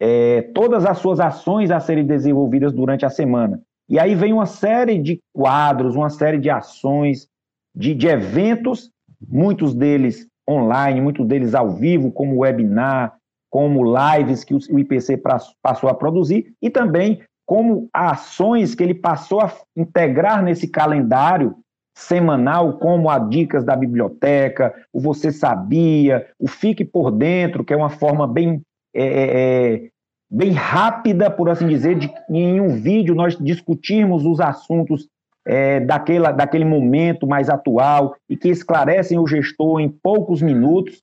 é, 0.00 0.42
todas 0.54 0.86
as 0.86 0.98
suas 0.98 1.18
ações 1.18 1.72
a 1.72 1.80
serem 1.80 2.06
desenvolvidas 2.06 2.72
durante 2.72 3.04
a 3.04 3.10
semana. 3.10 3.60
E 3.88 3.98
aí 3.98 4.14
vem 4.14 4.32
uma 4.32 4.46
série 4.46 4.98
de 4.98 5.18
quadros, 5.34 5.96
uma 5.96 6.10
série 6.10 6.38
de 6.38 6.48
ações, 6.48 7.26
de, 7.74 7.92
de 7.92 8.06
eventos, 8.06 8.88
muitos 9.20 9.74
deles 9.74 10.28
online, 10.48 11.00
muitos 11.00 11.26
deles 11.26 11.54
ao 11.54 11.70
vivo, 11.70 12.10
como 12.10 12.38
webinar, 12.38 13.14
como 13.50 13.82
lives 13.84 14.44
que 14.44 14.54
o 14.54 14.78
IPC 14.78 15.22
passou 15.62 15.88
a 15.88 15.94
produzir, 15.94 16.52
e 16.60 16.70
também 16.70 17.22
como 17.46 17.88
ações 17.92 18.74
que 18.74 18.82
ele 18.82 18.94
passou 18.94 19.40
a 19.40 19.52
integrar 19.76 20.42
nesse 20.42 20.68
calendário 20.68 21.56
semanal, 21.96 22.78
como 22.78 23.08
a 23.08 23.18
Dicas 23.18 23.64
da 23.64 23.74
Biblioteca, 23.74 24.74
o 24.92 25.00
Você 25.00 25.32
Sabia, 25.32 26.26
o 26.38 26.46
Fique 26.46 26.84
por 26.84 27.10
Dentro, 27.10 27.64
que 27.64 27.72
é 27.72 27.76
uma 27.76 27.88
forma 27.88 28.26
bem, 28.26 28.60
é, 28.94 29.04
é, 29.04 29.74
é, 29.74 29.88
bem 30.30 30.50
rápida, 30.50 31.30
por 31.30 31.48
assim 31.48 31.66
dizer, 31.66 31.96
de 31.96 32.12
em 32.28 32.60
um 32.60 32.80
vídeo 32.80 33.14
nós 33.14 33.38
discutirmos 33.38 34.26
os 34.26 34.40
assuntos 34.40 35.08
é, 35.46 35.80
daquela, 35.80 36.32
daquele 36.32 36.64
momento 36.64 37.26
mais 37.26 37.48
atual 37.48 38.16
e 38.28 38.36
que 38.36 38.48
esclarecem 38.48 39.18
o 39.18 39.26
gestor 39.26 39.80
em 39.80 39.88
poucos 39.88 40.42
minutos. 40.42 41.02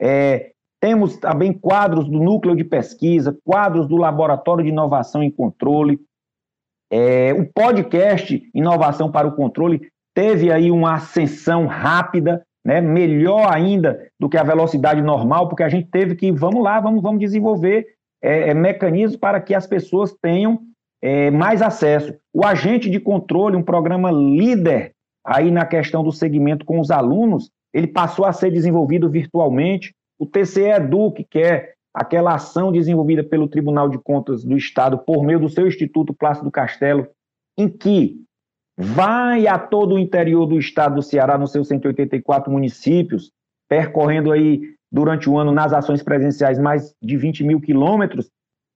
É, 0.00 0.52
temos 0.80 1.16
também 1.18 1.52
quadros 1.52 2.08
do 2.08 2.18
núcleo 2.18 2.56
de 2.56 2.64
pesquisa, 2.64 3.36
quadros 3.44 3.86
do 3.86 3.96
laboratório 3.96 4.64
de 4.64 4.70
inovação 4.70 5.22
e 5.22 5.30
controle, 5.30 5.98
é, 6.90 7.32
o 7.32 7.46
podcast 7.46 8.42
Inovação 8.52 9.12
para 9.12 9.28
o 9.28 9.36
Controle, 9.36 9.88
teve 10.12 10.50
aí 10.50 10.72
uma 10.72 10.94
ascensão 10.94 11.66
rápida, 11.66 12.44
né, 12.66 12.80
melhor 12.80 13.46
ainda 13.48 14.08
do 14.18 14.28
que 14.28 14.36
a 14.36 14.42
velocidade 14.42 15.00
normal, 15.00 15.48
porque 15.48 15.62
a 15.62 15.68
gente 15.68 15.88
teve 15.88 16.16
que, 16.16 16.32
vamos 16.32 16.62
lá, 16.62 16.80
vamos, 16.80 17.00
vamos 17.00 17.20
desenvolver 17.20 17.86
é, 18.20 18.50
é, 18.50 18.54
mecanismos 18.54 19.16
para 19.16 19.40
que 19.40 19.54
as 19.54 19.66
pessoas 19.66 20.12
tenham 20.20 20.58
é, 21.02 21.30
mais 21.30 21.62
acesso. 21.62 22.14
O 22.32 22.44
agente 22.44 22.90
de 22.90 23.00
controle, 23.00 23.56
um 23.56 23.62
programa 23.62 24.10
líder 24.10 24.92
aí 25.24 25.50
na 25.50 25.64
questão 25.64 26.02
do 26.02 26.12
segmento 26.12 26.64
com 26.64 26.80
os 26.80 26.90
alunos, 26.90 27.50
ele 27.72 27.86
passou 27.86 28.24
a 28.24 28.32
ser 28.32 28.50
desenvolvido 28.50 29.08
virtualmente. 29.08 29.94
o 30.18 30.26
TCE 30.26 30.64
Eduque, 30.64 31.24
que 31.24 31.38
é 31.38 31.72
aquela 31.94 32.34
ação 32.34 32.70
desenvolvida 32.70 33.24
pelo 33.24 33.48
Tribunal 33.48 33.88
de 33.88 33.98
Contas 33.98 34.44
do 34.44 34.56
Estado 34.56 34.98
por 34.98 35.24
meio 35.24 35.40
do 35.40 35.48
seu 35.48 35.66
Instituto 35.66 36.12
Plácido 36.12 36.50
Castelo, 36.50 37.08
em 37.58 37.68
que 37.68 38.22
vai 38.78 39.46
a 39.46 39.58
todo 39.58 39.94
o 39.94 39.98
interior 39.98 40.46
do 40.46 40.58
estado 40.58 40.96
do 40.96 41.02
Ceará, 41.02 41.36
nos 41.36 41.52
seus 41.52 41.68
184 41.68 42.50
municípios, 42.50 43.30
percorrendo 43.68 44.32
aí 44.32 44.74
durante 44.90 45.28
o 45.28 45.38
ano 45.38 45.52
nas 45.52 45.72
ações 45.72 46.02
presenciais 46.02 46.58
mais 46.58 46.94
de 47.02 47.16
20 47.16 47.44
mil 47.44 47.60
quilômetros. 47.60 48.30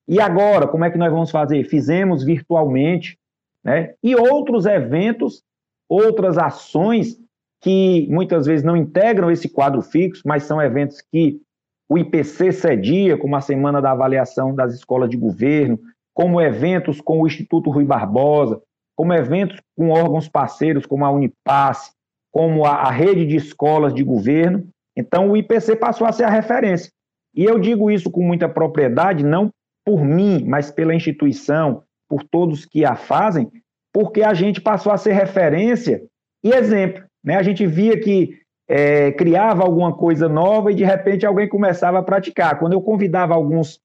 E 0.06 0.20
agora, 0.20 0.68
como 0.68 0.84
é 0.84 0.90
que 0.90 0.99
nós 0.99 1.12
vamos 1.12 1.30
fazer? 1.30 1.64
Fizemos 1.64 2.23
virtualmente, 2.23 3.18
né? 3.62 3.94
E 4.02 4.14
outros 4.14 4.66
eventos, 4.66 5.42
outras 5.88 6.37
ações 6.37 7.18
que 7.61 8.06
muitas 8.11 8.44
vezes 8.44 8.62
não 8.62 8.76
integram 8.76 9.30
esse 9.30 9.49
quadro 9.49 9.80
fixo, 9.80 10.23
mas 10.26 10.42
são 10.42 10.61
eventos 10.61 11.00
que 11.00 11.40
o 11.88 11.96
IPC 11.96 12.52
cedia, 12.52 13.16
como 13.16 13.37
a 13.37 13.40
Semana 13.40 13.80
da 13.80 13.92
Avaliação 13.92 14.54
das 14.54 14.75
Escolas 14.75 15.08
de 15.08 15.16
Governo, 15.16 15.78
como 16.12 16.40
eventos 16.40 17.00
com 17.00 17.20
o 17.20 17.26
Instituto 17.26 17.70
Rui 17.70 17.84
Barbosa, 17.84 18.61
como 18.94 19.14
eventos 19.14 19.61
com 19.76 19.90
órgãos 19.90 20.28
parceiros 20.28 20.87
como 20.87 21.04
a 21.04 21.11
Unipasse, 21.11 21.92
como 22.30 22.64
a, 22.64 22.73
a 22.73 22.90
rede 22.90 23.26
de 23.26 23.37
escolas 23.37 23.94
de 23.94 24.04
governo. 24.04 24.66
Então, 24.96 25.30
o 25.30 25.37
IPC 25.37 25.76
passou 25.76 26.06
a 26.06 26.12
ser 26.12 26.25
a 26.25 26.30
referência. 26.30 26.92
E 27.34 27.44
eu 27.44 27.58
digo 27.58 27.90
isso 27.90 28.11
com 28.11 28.23
muita 28.23 28.49
propriedade, 28.49 29.25
não 29.25 29.50
por 29.84 30.04
mim, 30.04 30.44
mas 30.46 30.70
pela 30.70 30.94
instituição, 30.94 31.82
por 32.08 32.24
todos 32.24 32.64
que 32.64 32.84
a 32.84 32.96
fazem, 32.96 33.50
porque 33.92 34.22
a 34.22 34.34
gente 34.34 34.60
passou 34.60 34.92
a 34.92 34.96
ser 34.96 35.12
referência 35.12 36.02
e 36.42 36.50
exemplo. 36.50 37.04
Né? 37.22 37.36
A 37.36 37.42
gente 37.42 37.66
via 37.66 37.98
que 37.98 38.38
é, 38.68 39.12
criava 39.12 39.62
alguma 39.62 39.94
coisa 39.94 40.28
nova 40.28 40.72
e 40.72 40.74
de 40.74 40.84
repente 40.84 41.26
alguém 41.26 41.48
começava 41.48 41.98
a 41.98 42.02
praticar. 42.02 42.58
Quando 42.58 42.72
eu 42.72 42.80
convidava 42.80 43.34
alguns, 43.34 43.80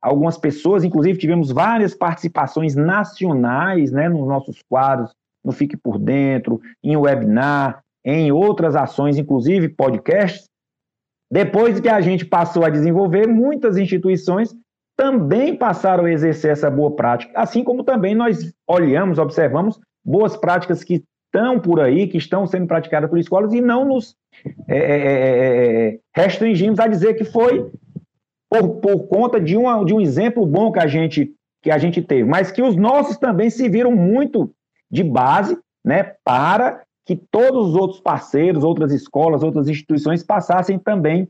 algumas 0.00 0.38
pessoas, 0.38 0.84
inclusive 0.84 1.18
tivemos 1.18 1.50
várias 1.50 1.94
participações 1.94 2.74
nacionais 2.74 3.90
né, 3.92 4.08
nos 4.08 4.26
nossos 4.26 4.62
quadros, 4.68 5.12
no 5.44 5.52
Fique 5.52 5.76
por 5.76 5.98
Dentro, 5.98 6.60
em 6.82 6.96
webinar, 6.96 7.82
em 8.04 8.32
outras 8.32 8.76
ações, 8.76 9.18
inclusive 9.18 9.68
podcasts. 9.68 10.48
Depois 11.30 11.78
que 11.78 11.88
a 11.88 12.00
gente 12.00 12.24
passou 12.24 12.64
a 12.64 12.70
desenvolver, 12.70 13.26
muitas 13.26 13.76
instituições 13.76 14.54
também 15.00 15.56
passaram 15.56 16.04
a 16.04 16.12
exercer 16.12 16.50
essa 16.50 16.70
boa 16.70 16.94
prática, 16.94 17.32
assim 17.34 17.64
como 17.64 17.82
também 17.82 18.14
nós 18.14 18.52
olhamos, 18.68 19.18
observamos 19.18 19.80
boas 20.04 20.36
práticas 20.36 20.84
que 20.84 21.02
estão 21.24 21.58
por 21.58 21.80
aí, 21.80 22.06
que 22.06 22.18
estão 22.18 22.46
sendo 22.46 22.66
praticadas 22.66 23.08
por 23.08 23.18
escolas 23.18 23.54
e 23.54 23.62
não 23.62 23.86
nos 23.86 24.14
é 24.68 24.76
é, 24.76 24.98
é, 24.98 25.88
é, 25.88 25.98
restringimos 26.14 26.78
a 26.78 26.86
dizer 26.86 27.14
que 27.14 27.24
foi 27.24 27.72
por, 28.50 28.80
por 28.80 29.08
conta 29.08 29.40
de, 29.40 29.56
uma, 29.56 29.82
de 29.86 29.94
um 29.94 30.02
exemplo 30.02 30.44
bom 30.44 30.70
que 30.70 30.78
a, 30.78 30.86
gente, 30.86 31.32
que 31.62 31.70
a 31.70 31.78
gente 31.78 32.02
teve, 32.02 32.24
mas 32.24 32.52
que 32.52 32.60
os 32.60 32.76
nossos 32.76 33.16
também 33.16 33.48
se 33.48 33.70
viram 33.70 33.92
muito 33.92 34.52
de 34.90 35.02
base 35.02 35.58
né, 35.82 36.14
para 36.22 36.82
que 37.06 37.16
todos 37.16 37.70
os 37.70 37.74
outros 37.74 38.00
parceiros, 38.02 38.62
outras 38.62 38.92
escolas, 38.92 39.42
outras 39.42 39.66
instituições 39.66 40.22
passassem 40.22 40.78
também 40.78 41.26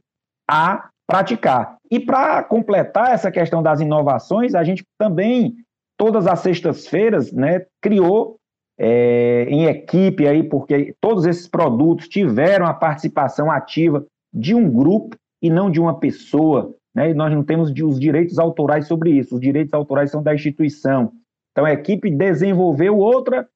a 0.51 0.91
praticar. 1.11 1.77
E 1.91 1.99
para 1.99 2.43
completar 2.45 3.13
essa 3.13 3.31
questão 3.31 3.63
das 3.63 3.81
inovações, 3.81 4.55
a 4.55 4.63
gente 4.63 4.85
também, 4.97 5.57
todas 5.99 6.27
as 6.27 6.39
sextas-feiras, 6.39 7.33
né, 7.33 7.67
criou 7.83 8.37
é, 8.79 9.45
em 9.49 9.65
equipe 9.65 10.27
aí, 10.27 10.43
porque 10.43 10.95
todos 11.01 11.27
esses 11.27 11.49
produtos 11.49 12.09
tiveram 12.09 12.65
a 12.65 12.73
participação 12.73 13.51
ativa 13.51 14.07
de 14.33 14.55
um 14.55 14.71
grupo 14.71 15.17
e 15.43 15.51
não 15.51 15.71
de 15.71 15.81
uma 15.81 15.99
pessoa, 15.99 16.75
né? 16.95 17.11
E 17.11 17.15
nós 17.15 17.33
não 17.33 17.43
temos 17.43 17.71
os 17.71 18.01
direitos 18.01 18.39
autorais 18.39 18.87
sobre 18.87 19.11
isso. 19.11 19.35
Os 19.35 19.41
direitos 19.41 19.75
autorais 19.75 20.11
são 20.11 20.23
da 20.23 20.35
instituição. 20.35 21.13
Então 21.53 21.65
a 21.65 21.73
equipe 21.73 22.11
desenvolveu 22.11 22.97
outra 22.97 23.47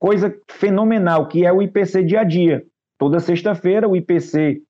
coisa 0.00 0.34
fenomenal, 0.50 1.26
que 1.28 1.44
é 1.44 1.52
o 1.52 1.60
IPC 1.60 2.04
dia 2.04 2.20
a 2.20 2.24
dia. 2.24 2.64
Toda 2.98 3.20
sexta-feira 3.20 3.88
o 3.88 3.96
IPC 3.96 4.62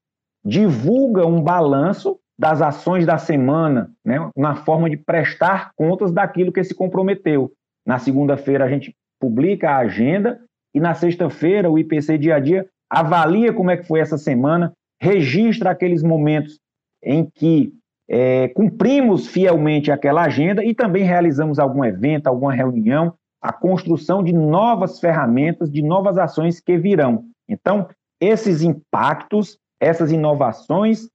divulga 0.44 1.26
um 1.26 1.40
balanço 1.40 2.18
das 2.38 2.62
ações 2.62 3.06
da 3.06 3.18
semana, 3.18 3.90
né, 4.04 4.30
na 4.36 4.54
forma 4.54 4.88
de 4.88 4.96
prestar 4.96 5.72
contas 5.76 6.12
daquilo 6.12 6.52
que 6.52 6.64
se 6.64 6.74
comprometeu. 6.74 7.52
Na 7.86 7.98
segunda-feira 7.98 8.64
a 8.64 8.68
gente 8.68 8.94
publica 9.20 9.70
a 9.70 9.78
agenda 9.78 10.40
e 10.74 10.80
na 10.80 10.94
sexta-feira 10.94 11.70
o 11.70 11.78
IPC 11.78 12.18
dia 12.18 12.36
a 12.36 12.40
dia 12.40 12.66
avalia 12.90 13.52
como 13.52 13.70
é 13.70 13.76
que 13.76 13.86
foi 13.86 14.00
essa 14.00 14.18
semana, 14.18 14.72
registra 15.00 15.70
aqueles 15.70 16.02
momentos 16.02 16.58
em 17.02 17.24
que 17.24 17.72
é, 18.08 18.48
cumprimos 18.48 19.26
fielmente 19.26 19.90
aquela 19.90 20.22
agenda 20.22 20.64
e 20.64 20.74
também 20.74 21.04
realizamos 21.04 21.58
algum 21.58 21.84
evento, 21.84 22.26
alguma 22.26 22.52
reunião, 22.52 23.14
a 23.40 23.52
construção 23.52 24.22
de 24.22 24.32
novas 24.32 25.00
ferramentas, 25.00 25.70
de 25.70 25.82
novas 25.82 26.18
ações 26.18 26.60
que 26.60 26.76
virão. 26.76 27.24
Então, 27.48 27.88
esses 28.20 28.62
impactos, 28.62 29.58
essas 29.80 30.12
inovações 30.12 31.08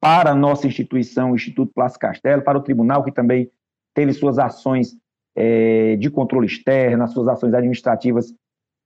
para 0.00 0.30
a 0.30 0.34
nossa 0.34 0.66
instituição, 0.66 1.32
o 1.32 1.34
Instituto 1.34 1.72
Plácio 1.74 1.98
Castelo, 1.98 2.42
para 2.42 2.58
o 2.58 2.62
tribunal, 2.62 3.04
que 3.04 3.12
também 3.12 3.50
teve 3.94 4.12
suas 4.12 4.38
ações 4.38 4.96
é, 5.36 5.96
de 5.96 6.10
controle 6.10 6.46
externo, 6.46 7.04
as 7.04 7.12
suas 7.12 7.28
ações 7.28 7.52
administrativas, 7.52 8.32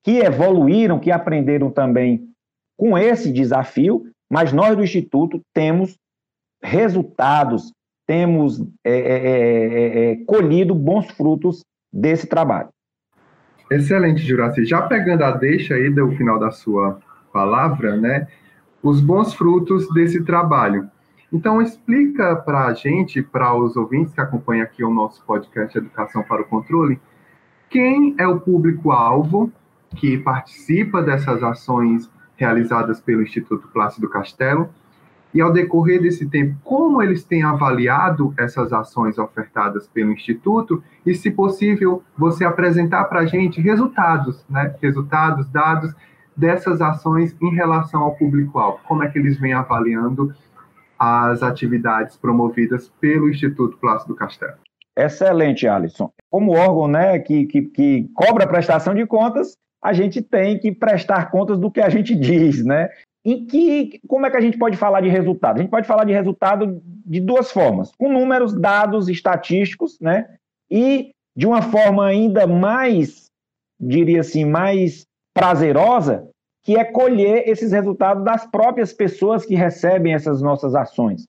que 0.02 0.18
evoluíram, 0.18 0.98
que 0.98 1.10
aprenderam 1.10 1.70
também 1.70 2.28
com 2.76 2.98
esse 2.98 3.32
desafio, 3.32 4.10
mas 4.30 4.52
nós 4.52 4.76
do 4.76 4.82
Instituto 4.82 5.40
temos 5.54 5.96
resultados, 6.62 7.72
temos 8.06 8.60
é 8.84 8.90
é, 8.90 8.98
é, 8.98 9.30
é, 9.30 10.12
é, 10.12 10.16
colhido 10.24 10.74
bons 10.74 11.10
frutos 11.12 11.62
desse 11.92 12.26
trabalho. 12.26 12.68
Excelente, 13.70 14.22
Juraci. 14.22 14.64
Já 14.64 14.82
pegando 14.82 15.22
a 15.22 15.30
deixa 15.30 15.74
aí 15.74 15.88
do 15.88 16.10
final 16.12 16.38
da 16.38 16.50
sua 16.50 17.00
palavra, 17.32 17.96
né? 17.96 18.28
Os 18.82 19.00
bons 19.00 19.32
frutos 19.34 19.88
desse 19.94 20.22
trabalho. 20.24 20.90
Então, 21.34 21.60
explica 21.60 22.36
para 22.36 22.66
a 22.66 22.74
gente, 22.74 23.20
para 23.20 23.52
os 23.52 23.76
ouvintes 23.76 24.14
que 24.14 24.20
acompanham 24.20 24.62
aqui 24.62 24.84
o 24.84 24.94
nosso 24.94 25.20
podcast 25.24 25.76
Educação 25.76 26.22
para 26.22 26.42
o 26.42 26.44
Controle, 26.44 27.00
quem 27.68 28.14
é 28.18 28.28
o 28.28 28.38
público-alvo 28.38 29.50
que 29.96 30.16
participa 30.16 31.02
dessas 31.02 31.42
ações 31.42 32.08
realizadas 32.36 33.00
pelo 33.00 33.20
Instituto 33.20 33.66
Plácido 33.66 34.08
Castelo 34.08 34.70
e, 35.34 35.40
ao 35.40 35.52
decorrer 35.52 36.00
desse 36.00 36.24
tempo, 36.30 36.56
como 36.62 37.02
eles 37.02 37.24
têm 37.24 37.42
avaliado 37.42 38.32
essas 38.36 38.72
ações 38.72 39.18
ofertadas 39.18 39.88
pelo 39.88 40.12
Instituto 40.12 40.84
e, 41.04 41.16
se 41.16 41.32
possível, 41.32 42.00
você 42.16 42.44
apresentar 42.44 43.06
para 43.06 43.22
a 43.22 43.26
gente 43.26 43.60
resultados, 43.60 44.44
né? 44.48 44.72
resultados, 44.80 45.48
dados 45.48 45.92
dessas 46.36 46.80
ações 46.80 47.34
em 47.42 47.52
relação 47.52 48.02
ao 48.04 48.14
público-alvo. 48.14 48.78
Como 48.86 49.02
é 49.02 49.08
que 49.08 49.18
eles 49.18 49.36
vêm 49.36 49.52
avaliando 49.52 50.32
as 50.98 51.42
atividades 51.42 52.16
promovidas 52.16 52.88
pelo 53.00 53.28
Instituto 53.28 53.76
Plácido 53.78 54.14
Castelo. 54.14 54.54
Excelente, 54.96 55.66
Alisson. 55.66 56.10
Como 56.30 56.56
órgão 56.56 56.88
né, 56.88 57.18
que, 57.18 57.46
que, 57.46 57.62
que 57.62 58.08
cobra 58.14 58.46
prestação 58.46 58.94
de 58.94 59.04
contas, 59.06 59.56
a 59.82 59.92
gente 59.92 60.22
tem 60.22 60.58
que 60.58 60.72
prestar 60.72 61.30
contas 61.30 61.58
do 61.58 61.70
que 61.70 61.80
a 61.80 61.88
gente 61.88 62.14
diz, 62.16 62.64
né? 62.64 62.88
Em 63.24 63.46
que, 63.46 64.00
como 64.06 64.26
é 64.26 64.30
que 64.30 64.36
a 64.36 64.40
gente 64.40 64.58
pode 64.58 64.76
falar 64.76 65.00
de 65.00 65.08
resultado? 65.08 65.56
A 65.56 65.62
gente 65.62 65.70
pode 65.70 65.86
falar 65.86 66.04
de 66.04 66.12
resultado 66.12 66.80
de 66.84 67.20
duas 67.20 67.50
formas, 67.50 67.90
com 67.96 68.12
números, 68.12 68.52
dados 68.52 69.08
estatísticos, 69.08 69.98
né? 69.98 70.36
E 70.70 71.10
de 71.36 71.46
uma 71.46 71.62
forma 71.62 72.06
ainda 72.06 72.46
mais, 72.46 73.26
diria 73.80 74.20
assim, 74.20 74.44
mais 74.44 75.06
prazerosa, 75.34 76.28
que 76.64 76.76
é 76.76 76.84
colher 76.84 77.46
esses 77.46 77.72
resultados 77.72 78.24
das 78.24 78.46
próprias 78.46 78.92
pessoas 78.92 79.44
que 79.44 79.54
recebem 79.54 80.14
essas 80.14 80.40
nossas 80.40 80.74
ações. 80.74 81.26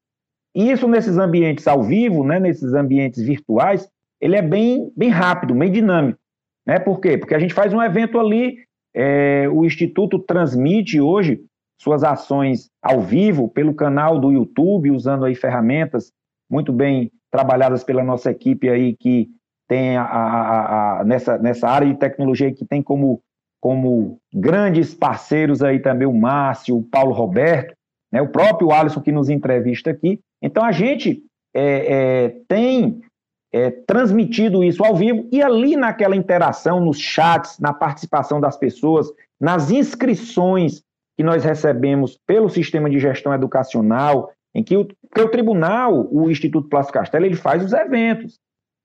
E 0.55 0.71
isso 0.71 0.87
nesses 0.87 1.17
ambientes 1.17 1.67
ao 1.67 1.83
vivo, 1.83 2.23
né, 2.23 2.39
nesses 2.39 2.73
ambientes 2.73 3.21
virtuais, 3.21 3.87
ele 4.21 4.37
é 4.37 4.41
bem, 4.41 4.91
bem 4.95 5.09
rápido, 5.09 5.53
bem 5.53 5.69
dinâmico. 5.69 6.17
Né? 6.65 6.79
Por 6.79 7.01
quê? 7.01 7.17
Porque 7.17 7.35
a 7.35 7.39
gente 7.39 7.53
faz 7.53 7.73
um 7.73 7.81
evento 7.81 8.17
ali, 8.17 8.55
é, 8.95 9.47
o 9.49 9.65
Instituto 9.65 10.17
transmite 10.17 11.01
hoje 11.01 11.41
suas 11.77 12.05
ações 12.05 12.69
ao 12.81 13.01
vivo 13.01 13.49
pelo 13.49 13.75
canal 13.75 14.17
do 14.17 14.31
YouTube, 14.31 14.91
usando 14.91 15.25
aí 15.25 15.35
ferramentas 15.35 16.13
muito 16.49 16.71
bem 16.71 17.11
trabalhadas 17.29 17.83
pela 17.83 18.03
nossa 18.03 18.31
equipe 18.31 18.69
aí 18.69 18.95
que 18.95 19.27
tem 19.67 19.97
a, 19.97 20.03
a, 20.03 21.01
a, 21.01 21.03
nessa, 21.03 21.37
nessa 21.37 21.67
área 21.67 21.87
de 21.87 21.99
tecnologia 21.99 22.53
que 22.53 22.65
tem 22.65 22.81
como 22.81 23.21
como 23.65 24.19
grandes 24.31 24.93
parceiros 24.93 25.63
aí 25.63 25.79
também 25.79 26.07
o 26.07 26.13
Márcio, 26.13 26.77
o 26.77 26.83
Paulo 26.83 27.11
Roberto, 27.11 27.73
né, 28.13 28.21
o 28.21 28.27
próprio 28.27 28.71
Alisson 28.71 29.01
que 29.01 29.11
nos 29.11 29.27
entrevista 29.27 29.89
aqui. 29.89 30.19
Então 30.39 30.63
a 30.63 30.71
gente 30.71 31.23
é, 31.51 31.95
é, 31.95 32.29
tem 32.47 33.01
é, 33.51 33.71
transmitido 33.71 34.63
isso 34.63 34.85
ao 34.85 34.95
vivo 34.95 35.27
e 35.31 35.41
ali 35.41 35.75
naquela 35.75 36.15
interação, 36.15 36.79
nos 36.79 36.99
chats, 36.99 37.57
na 37.57 37.73
participação 37.73 38.39
das 38.39 38.55
pessoas, 38.55 39.07
nas 39.41 39.71
inscrições 39.71 40.83
que 41.17 41.23
nós 41.23 41.43
recebemos 41.43 42.19
pelo 42.27 42.49
sistema 42.49 42.87
de 42.87 42.99
gestão 42.99 43.33
educacional, 43.33 44.31
em 44.53 44.63
que 44.63 44.77
o, 44.77 44.85
porque 44.85 45.21
o 45.21 45.31
tribunal, 45.31 46.07
o 46.11 46.29
Instituto 46.29 46.69
Plástico 46.69 46.99
Castelo, 46.99 47.25
ele 47.25 47.35
faz 47.35 47.65
os 47.65 47.73
eventos, 47.73 48.37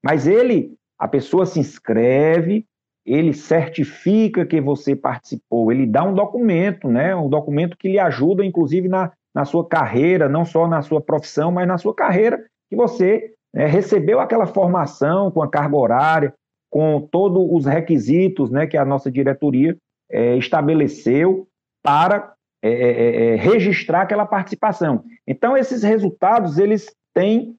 mas 0.03 0.27
ele, 0.27 0.73
a 0.99 1.07
pessoa 1.07 1.45
se 1.45 1.61
inscreve, 1.61 2.65
ele 3.13 3.33
certifica 3.33 4.47
que 4.47 4.61
você 4.61 4.95
participou, 4.95 5.73
ele 5.73 5.85
dá 5.85 6.05
um 6.05 6.15
documento, 6.15 6.89
né, 6.89 7.15
um 7.17 7.29
documento 7.29 7.77
que 7.77 7.89
lhe 7.89 7.99
ajuda, 7.99 8.45
inclusive, 8.45 8.89
na, 8.89 9.11
na 9.35 9.45
sua 9.45 9.67
carreira, 9.67 10.29
não 10.29 10.45
só 10.45 10.69
na 10.69 10.81
sua 10.81 11.01
profissão, 11.01 11.51
mas 11.51 11.67
na 11.67 11.77
sua 11.77 11.93
carreira, 11.93 12.41
que 12.69 12.77
você 12.77 13.33
né, 13.53 13.67
recebeu 13.67 14.21
aquela 14.21 14.47
formação 14.47 15.29
com 15.31 15.43
a 15.43 15.51
carga 15.51 15.77
horária, 15.77 16.35
com 16.71 17.01
todos 17.01 17.49
os 17.51 17.67
requisitos 17.67 18.49
né, 18.49 18.65
que 18.67 18.77
a 18.77 18.85
nossa 18.85 19.11
diretoria 19.11 19.77
é, 20.09 20.37
estabeleceu 20.37 21.49
para 21.83 22.33
é, 22.63 22.71
é, 22.71 22.73
é, 22.73 23.27
é 23.33 23.37
registrar 23.37 24.03
aquela 24.03 24.25
participação. 24.25 25.03
Então, 25.27 25.57
esses 25.57 25.83
resultados, 25.83 26.59
eles 26.59 26.95
têm 27.13 27.57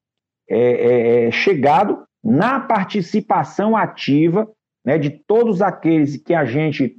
é, 0.48 1.30
chegado 1.30 2.04
na 2.24 2.58
participação 2.60 3.76
ativa 3.76 4.48
né, 4.84 4.98
de 4.98 5.10
todos 5.10 5.62
aqueles 5.62 6.16
que 6.16 6.34
a 6.34 6.44
gente 6.44 6.96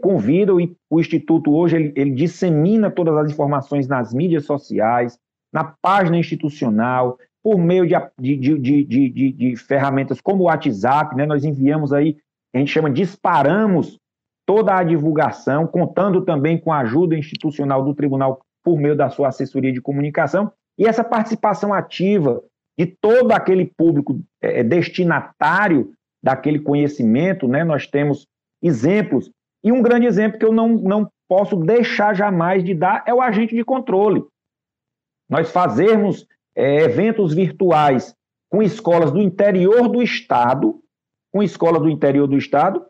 convida, 0.00 0.52
e 0.60 0.76
o 0.90 0.98
Instituto 0.98 1.54
hoje 1.54 1.76
ele, 1.76 1.92
ele 1.94 2.10
dissemina 2.10 2.90
todas 2.90 3.16
as 3.16 3.30
informações 3.30 3.86
nas 3.86 4.12
mídias 4.12 4.44
sociais, 4.44 5.18
na 5.52 5.64
página 5.64 6.18
institucional, 6.18 7.18
por 7.42 7.56
meio 7.58 7.86
de, 7.86 8.36
de, 8.36 8.58
de, 8.58 8.84
de, 8.84 9.32
de 9.32 9.56
ferramentas 9.56 10.20
como 10.20 10.42
o 10.42 10.46
WhatsApp, 10.46 11.14
né, 11.14 11.24
nós 11.24 11.44
enviamos 11.44 11.92
aí, 11.92 12.16
a 12.52 12.58
gente 12.58 12.72
chama, 12.72 12.90
disparamos 12.90 13.98
toda 14.44 14.76
a 14.76 14.82
divulgação, 14.82 15.66
contando 15.66 16.22
também 16.22 16.58
com 16.58 16.72
a 16.72 16.78
ajuda 16.78 17.16
institucional 17.16 17.84
do 17.84 17.94
tribunal 17.94 18.40
por 18.64 18.78
meio 18.78 18.96
da 18.96 19.08
sua 19.08 19.28
assessoria 19.28 19.72
de 19.72 19.80
comunicação, 19.80 20.50
e 20.78 20.86
essa 20.86 21.04
participação 21.04 21.72
ativa 21.72 22.42
de 22.78 22.86
todo 22.86 23.32
aquele 23.32 23.66
público 23.76 24.20
é, 24.40 24.62
destinatário 24.62 25.92
daquele 26.26 26.58
conhecimento, 26.58 27.46
né, 27.46 27.62
nós 27.62 27.86
temos 27.86 28.26
exemplos, 28.60 29.30
e 29.62 29.70
um 29.70 29.80
grande 29.80 30.06
exemplo 30.06 30.40
que 30.40 30.44
eu 30.44 30.52
não, 30.52 30.70
não 30.70 31.08
posso 31.28 31.54
deixar 31.54 32.16
jamais 32.16 32.64
de 32.64 32.74
dar 32.74 33.04
é 33.06 33.14
o 33.14 33.20
agente 33.22 33.54
de 33.54 33.64
controle. 33.64 34.24
Nós 35.30 35.52
fazermos 35.52 36.26
é, 36.52 36.82
eventos 36.82 37.32
virtuais 37.32 38.12
com 38.50 38.60
escolas 38.60 39.12
do 39.12 39.20
interior 39.20 39.88
do 39.88 40.02
estado, 40.02 40.80
com 41.32 41.44
escolas 41.44 41.80
do 41.80 41.88
interior 41.88 42.26
do 42.26 42.36
estado, 42.36 42.84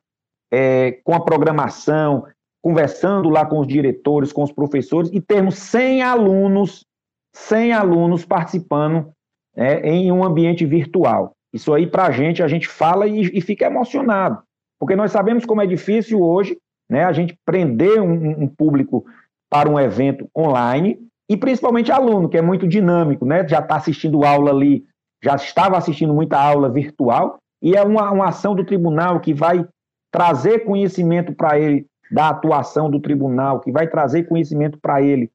é, 0.50 0.92
com 1.04 1.14
a 1.14 1.22
programação, 1.22 2.26
conversando 2.62 3.28
lá 3.28 3.44
com 3.44 3.58
os 3.58 3.66
diretores, 3.66 4.32
com 4.32 4.44
os 4.44 4.52
professores, 4.52 5.10
e 5.12 5.20
termos 5.20 5.56
100 5.56 6.00
alunos, 6.00 6.86
100 7.34 7.74
alunos 7.74 8.24
participando 8.24 9.12
é, 9.54 9.86
em 9.86 10.10
um 10.10 10.24
ambiente 10.24 10.64
virtual. 10.64 11.35
Isso 11.56 11.72
aí, 11.72 11.86
para 11.86 12.06
a 12.06 12.10
gente, 12.10 12.42
a 12.42 12.48
gente 12.48 12.68
fala 12.68 13.06
e, 13.06 13.22
e, 13.32 13.40
fica 13.40 13.64
emocionado, 13.64 14.42
porque 14.78 14.94
nós 14.94 15.10
sabemos 15.10 15.46
como 15.46 15.62
é 15.62 15.66
difícil 15.66 16.20
hoje 16.20 16.58
né, 16.88 17.02
a 17.02 17.12
gente 17.12 17.34
prender 17.46 18.00
um, 18.00 18.42
um 18.42 18.46
público 18.46 19.06
para 19.50 19.68
um 19.68 19.80
evento 19.80 20.28
online, 20.36 20.98
e 21.28 21.36
principalmente 21.36 21.90
aluno, 21.90 22.28
que 22.28 22.36
é 22.36 22.42
muito 22.42 22.68
dinâmico, 22.68 23.24
né? 23.24 23.46
Já 23.48 23.58
está 23.60 23.76
assistindo 23.76 24.24
aula 24.24 24.50
ali, 24.50 24.84
já 25.22 25.34
estava 25.34 25.78
assistindo 25.78 26.12
muita 26.12 26.38
aula 26.38 26.68
virtual, 26.68 27.38
e 27.62 27.74
é 27.74 27.82
uma, 27.82 28.10
uma 28.10 28.28
ação 28.28 28.54
do 28.54 28.64
tribunal 28.64 29.18
que 29.18 29.32
vai 29.32 29.66
trazer 30.12 30.60
conhecimento 30.60 31.32
para 31.32 31.58
ele 31.58 31.86
da 32.12 32.28
atuação 32.28 32.90
do 32.90 33.00
tribunal, 33.00 33.60
que 33.60 33.72
vai 33.72 33.88
trazer 33.88 34.24
conhecimento 34.24 34.78
para 34.78 35.00
ele 35.00 35.30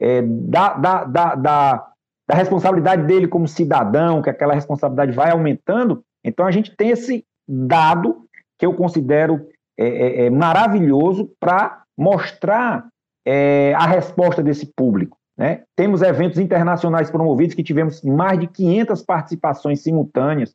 é, 0.00 0.22
da, 0.22 0.74
da, 0.74 1.04
da, 1.04 1.34
da, 1.34 1.86
da 2.26 2.34
responsabilidade 2.34 3.06
dele 3.06 3.28
como 3.28 3.46
cidadão, 3.46 4.22
que 4.22 4.30
aquela 4.30 4.54
responsabilidade 4.54 5.12
vai 5.12 5.30
aumentando. 5.30 6.02
Então 6.24 6.46
a 6.46 6.50
gente 6.50 6.74
tem 6.74 6.90
esse 6.90 7.24
dado 7.46 8.24
que 8.58 8.64
eu 8.64 8.74
considero 8.74 9.46
é, 9.78 9.86
é, 9.86 10.26
é 10.26 10.30
maravilhoso 10.30 11.30
para 11.38 11.82
mostrar 11.96 12.88
é, 13.26 13.74
a 13.74 13.86
resposta 13.86 14.42
desse 14.42 14.66
público. 14.66 15.16
Né? 15.36 15.64
Temos 15.76 16.02
eventos 16.02 16.38
internacionais 16.38 17.10
promovidos 17.10 17.54
que 17.54 17.62
tivemos 17.62 18.02
mais 18.02 18.38
de 18.38 18.46
500 18.46 19.02
participações 19.02 19.80
simultâneas. 19.80 20.54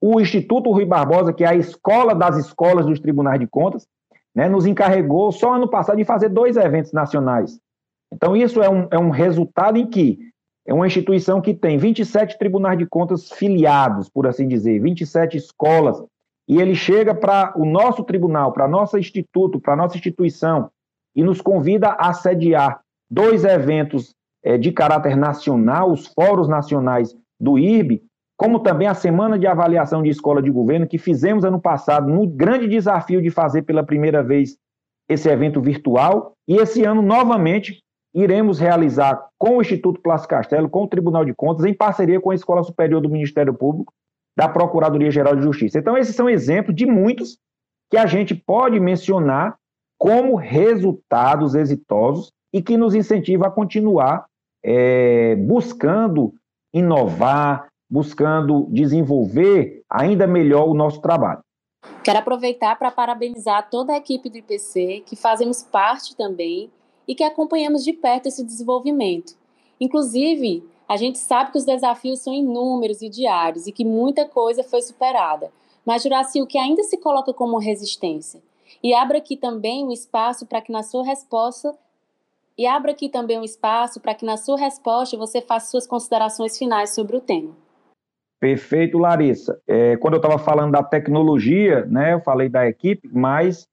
O 0.00 0.20
Instituto 0.20 0.70
Rui 0.70 0.84
Barbosa, 0.84 1.32
que 1.32 1.44
é 1.44 1.48
a 1.48 1.54
escola 1.54 2.14
das 2.14 2.36
escolas 2.36 2.86
dos 2.86 2.98
tribunais 2.98 3.38
de 3.38 3.46
contas, 3.46 3.86
né, 4.34 4.48
nos 4.48 4.66
encarregou 4.66 5.30
só 5.32 5.54
ano 5.54 5.68
passado 5.68 5.96
de 5.96 6.04
fazer 6.04 6.28
dois 6.28 6.56
eventos 6.56 6.92
nacionais. 6.92 7.58
Então, 8.12 8.36
isso 8.36 8.62
é 8.62 8.68
um, 8.68 8.88
é 8.90 8.98
um 8.98 9.10
resultado 9.10 9.76
em 9.76 9.86
que 9.86 10.29
é 10.70 10.72
uma 10.72 10.86
instituição 10.86 11.40
que 11.40 11.52
tem 11.52 11.76
27 11.76 12.38
tribunais 12.38 12.78
de 12.78 12.86
contas 12.86 13.28
filiados, 13.28 14.08
por 14.08 14.24
assim 14.28 14.46
dizer, 14.46 14.78
27 14.78 15.36
escolas, 15.36 16.00
e 16.46 16.60
ele 16.60 16.76
chega 16.76 17.12
para 17.12 17.52
o 17.56 17.64
nosso 17.64 18.04
tribunal, 18.04 18.52
para 18.52 18.68
nosso 18.68 18.96
instituto, 18.96 19.58
para 19.58 19.74
nossa 19.74 19.96
instituição, 19.96 20.70
e 21.12 21.24
nos 21.24 21.40
convida 21.40 21.96
a 21.98 22.12
sediar 22.12 22.82
dois 23.10 23.44
eventos 23.44 24.14
é, 24.44 24.56
de 24.56 24.70
caráter 24.70 25.16
nacional, 25.16 25.90
os 25.90 26.06
fóruns 26.06 26.46
nacionais 26.46 27.16
do 27.40 27.58
IRB, 27.58 28.04
como 28.36 28.60
também 28.60 28.86
a 28.86 28.94
semana 28.94 29.36
de 29.36 29.48
avaliação 29.48 30.04
de 30.04 30.08
escola 30.08 30.40
de 30.40 30.52
governo, 30.52 30.86
que 30.86 30.98
fizemos 30.98 31.44
ano 31.44 31.60
passado, 31.60 32.08
no 32.08 32.28
grande 32.28 32.68
desafio 32.68 33.20
de 33.20 33.28
fazer 33.28 33.62
pela 33.62 33.82
primeira 33.82 34.22
vez 34.22 34.56
esse 35.08 35.28
evento 35.28 35.60
virtual, 35.60 36.32
e 36.46 36.54
esse 36.54 36.84
ano, 36.84 37.02
novamente, 37.02 37.82
iremos 38.14 38.58
realizar 38.58 39.28
com 39.38 39.56
o 39.56 39.60
Instituto 39.60 40.00
Plástico 40.00 40.34
Castelo, 40.34 40.68
com 40.68 40.84
o 40.84 40.88
Tribunal 40.88 41.24
de 41.24 41.34
Contas, 41.34 41.64
em 41.64 41.74
parceria 41.74 42.20
com 42.20 42.30
a 42.30 42.34
Escola 42.34 42.62
Superior 42.62 43.00
do 43.00 43.08
Ministério 43.08 43.54
Público, 43.54 43.92
da 44.36 44.48
Procuradoria-Geral 44.48 45.36
de 45.36 45.42
Justiça. 45.42 45.78
Então, 45.78 45.96
esses 45.96 46.14
são 46.14 46.28
exemplos 46.28 46.74
de 46.74 46.86
muitos 46.86 47.38
que 47.90 47.96
a 47.96 48.06
gente 48.06 48.34
pode 48.34 48.78
mencionar 48.80 49.56
como 49.98 50.34
resultados 50.34 51.54
exitosos 51.54 52.32
e 52.52 52.62
que 52.62 52.76
nos 52.76 52.94
incentiva 52.94 53.46
a 53.46 53.50
continuar 53.50 54.26
é, 54.64 55.36
buscando 55.36 56.32
inovar, 56.72 57.68
buscando 57.88 58.66
desenvolver 58.70 59.82
ainda 59.90 60.26
melhor 60.26 60.68
o 60.68 60.74
nosso 60.74 61.00
trabalho. 61.00 61.40
Quero 62.04 62.18
aproveitar 62.18 62.78
para 62.78 62.90
parabenizar 62.90 63.68
toda 63.70 63.92
a 63.92 63.96
equipe 63.96 64.30
do 64.30 64.38
IPC, 64.38 65.02
que 65.06 65.16
fazemos 65.16 65.62
parte 65.62 66.16
também 66.16 66.70
e 67.10 67.14
que 67.16 67.24
acompanhamos 67.24 67.82
de 67.82 67.92
perto 67.92 68.26
esse 68.26 68.44
desenvolvimento. 68.44 69.34
Inclusive, 69.80 70.62
a 70.88 70.96
gente 70.96 71.18
sabe 71.18 71.50
que 71.50 71.58
os 71.58 71.64
desafios 71.64 72.20
são 72.20 72.32
inúmeros 72.32 73.02
e 73.02 73.08
diários 73.08 73.66
e 73.66 73.72
que 73.72 73.84
muita 73.84 74.24
coisa 74.24 74.62
foi 74.62 74.80
superada, 74.80 75.50
mas 75.84 76.04
Juraci, 76.04 76.40
o 76.40 76.46
que 76.46 76.56
ainda 76.56 76.84
se 76.84 76.96
coloca 76.98 77.34
como 77.34 77.58
resistência? 77.58 78.40
E 78.80 78.94
abra 78.94 79.18
aqui 79.18 79.36
também 79.36 79.84
um 79.84 79.90
espaço 79.90 80.46
para 80.46 80.60
que 80.60 80.70
na 80.70 80.84
sua 80.84 81.04
resposta 81.04 81.76
e 82.56 82.64
abra 82.64 82.92
aqui 82.92 83.08
também 83.08 83.40
um 83.40 83.42
espaço 83.42 83.98
para 84.00 84.14
que 84.14 84.24
na 84.24 84.36
sua 84.36 84.56
resposta 84.56 85.16
você 85.16 85.40
faça 85.40 85.68
suas 85.68 85.88
considerações 85.88 86.56
finais 86.56 86.94
sobre 86.94 87.16
o 87.16 87.20
tema. 87.20 87.56
Perfeito, 88.38 88.98
Larissa. 88.98 89.60
É, 89.66 89.96
quando 89.96 90.14
eu 90.14 90.20
estava 90.20 90.38
falando 90.38 90.70
da 90.70 90.84
tecnologia, 90.84 91.84
né, 91.86 92.14
eu 92.14 92.20
falei 92.20 92.48
da 92.48 92.68
equipe, 92.68 93.10
mas 93.12 93.68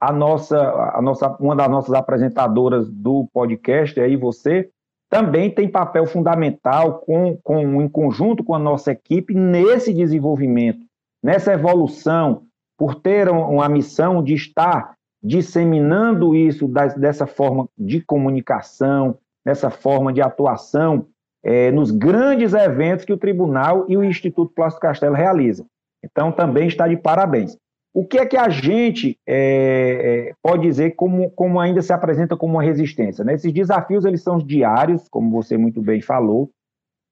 a 0.00 0.12
nossa, 0.12 0.58
a 0.94 1.02
nossa, 1.02 1.28
uma 1.40 1.56
das 1.56 1.68
nossas 1.68 1.94
apresentadoras 1.94 2.88
do 2.88 3.28
podcast, 3.32 4.00
aí 4.00 4.16
você, 4.16 4.70
também 5.10 5.50
tem 5.50 5.68
papel 5.68 6.06
fundamental 6.06 6.98
com, 7.00 7.36
com, 7.42 7.82
em 7.82 7.88
conjunto 7.88 8.44
com 8.44 8.54
a 8.54 8.58
nossa 8.58 8.92
equipe 8.92 9.34
nesse 9.34 9.92
desenvolvimento, 9.92 10.84
nessa 11.22 11.52
evolução, 11.52 12.42
por 12.76 12.94
ter 12.94 13.28
uma 13.28 13.68
missão 13.68 14.22
de 14.22 14.34
estar 14.34 14.94
disseminando 15.22 16.34
isso 16.34 16.68
dessa 16.96 17.26
forma 17.26 17.68
de 17.76 18.00
comunicação, 18.00 19.18
dessa 19.44 19.70
forma 19.70 20.12
de 20.12 20.20
atuação 20.20 21.06
é, 21.42 21.72
nos 21.72 21.90
grandes 21.90 22.54
eventos 22.54 23.04
que 23.04 23.12
o 23.12 23.18
Tribunal 23.18 23.86
e 23.88 23.96
o 23.96 24.04
Instituto 24.04 24.52
Plástico 24.54 24.82
Castelo 24.82 25.14
realizam. 25.14 25.66
Então, 26.04 26.30
também 26.30 26.68
está 26.68 26.86
de 26.86 26.96
parabéns. 26.96 27.56
O 27.92 28.06
que 28.06 28.18
é 28.18 28.26
que 28.26 28.36
a 28.36 28.48
gente 28.48 29.18
é, 29.26 30.28
é, 30.28 30.34
pode 30.42 30.62
dizer 30.62 30.94
como, 30.94 31.30
como 31.30 31.58
ainda 31.58 31.82
se 31.82 31.92
apresenta 31.92 32.36
como 32.36 32.54
uma 32.54 32.62
resistência? 32.62 33.24
Né? 33.24 33.34
Esses 33.34 33.52
desafios 33.52 34.04
eles 34.04 34.22
são 34.22 34.38
diários, 34.38 35.08
como 35.08 35.30
você 35.30 35.56
muito 35.56 35.80
bem 35.80 36.00
falou. 36.00 36.50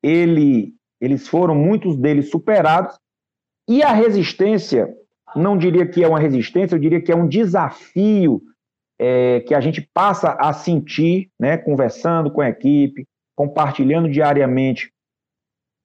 Ele, 0.03 0.75
eles 1.01 1.27
foram 1.27 1.55
muitos 1.55 1.97
deles 1.97 2.31
superados 2.31 2.97
e 3.69 3.83
a 3.83 3.93
resistência 3.93 4.95
não 5.35 5.59
diria 5.59 5.87
que 5.87 6.05
é 6.05 6.09
uma 6.09 6.21
resistência, 6.21 6.77
eu 6.77 6.81
diria 6.81 7.01
que 7.01 7.11
é 7.11 7.17
um 7.17 7.27
desafio 7.27 8.41
é, 8.99 9.41
que 9.41 9.55
a 9.55 9.61
gente 9.61 9.83
passa 9.93 10.33
a 10.33 10.53
sentir, 10.53 11.31
né, 11.39 11.57
conversando 11.59 12.31
com 12.31 12.41
a 12.41 12.49
equipe, 12.49 13.07
compartilhando 13.35 14.09
diariamente 14.09 14.91